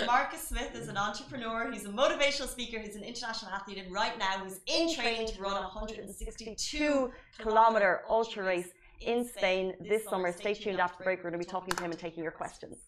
Marcus 0.07 0.49
Smith 0.49 0.75
is 0.75 0.89
an 0.89 0.97
entrepreneur. 0.97 1.71
He's 1.71 1.85
a 1.85 1.91
motivational 1.91 2.49
speaker. 2.49 2.79
He's 2.79 2.97
an 2.97 3.05
international 3.05 3.53
athlete, 3.53 3.79
and 3.79 3.93
right 3.93 4.19
now 4.19 4.43
he's 4.43 4.61
in 4.67 4.93
training 4.93 5.29
to 5.29 5.41
run 5.41 5.57
a 5.57 5.63
162 5.63 7.11
kilometer 7.39 8.03
ultra 8.09 8.45
race 8.45 8.69
in 9.01 9.27
Spain 9.29 9.75
this 9.81 10.05
summer. 10.05 10.33
Stay 10.33 10.55
tuned 10.55 10.81
after 10.81 10.99
the 10.99 11.05
break. 11.05 11.19
We're 11.19 11.31
going 11.31 11.41
to 11.41 11.47
be 11.47 11.51
talking 11.51 11.75
to 11.77 11.85
him 11.85 11.91
and 11.91 12.01
taking 12.01 12.23
your 12.23 12.33
questions. 12.33 12.79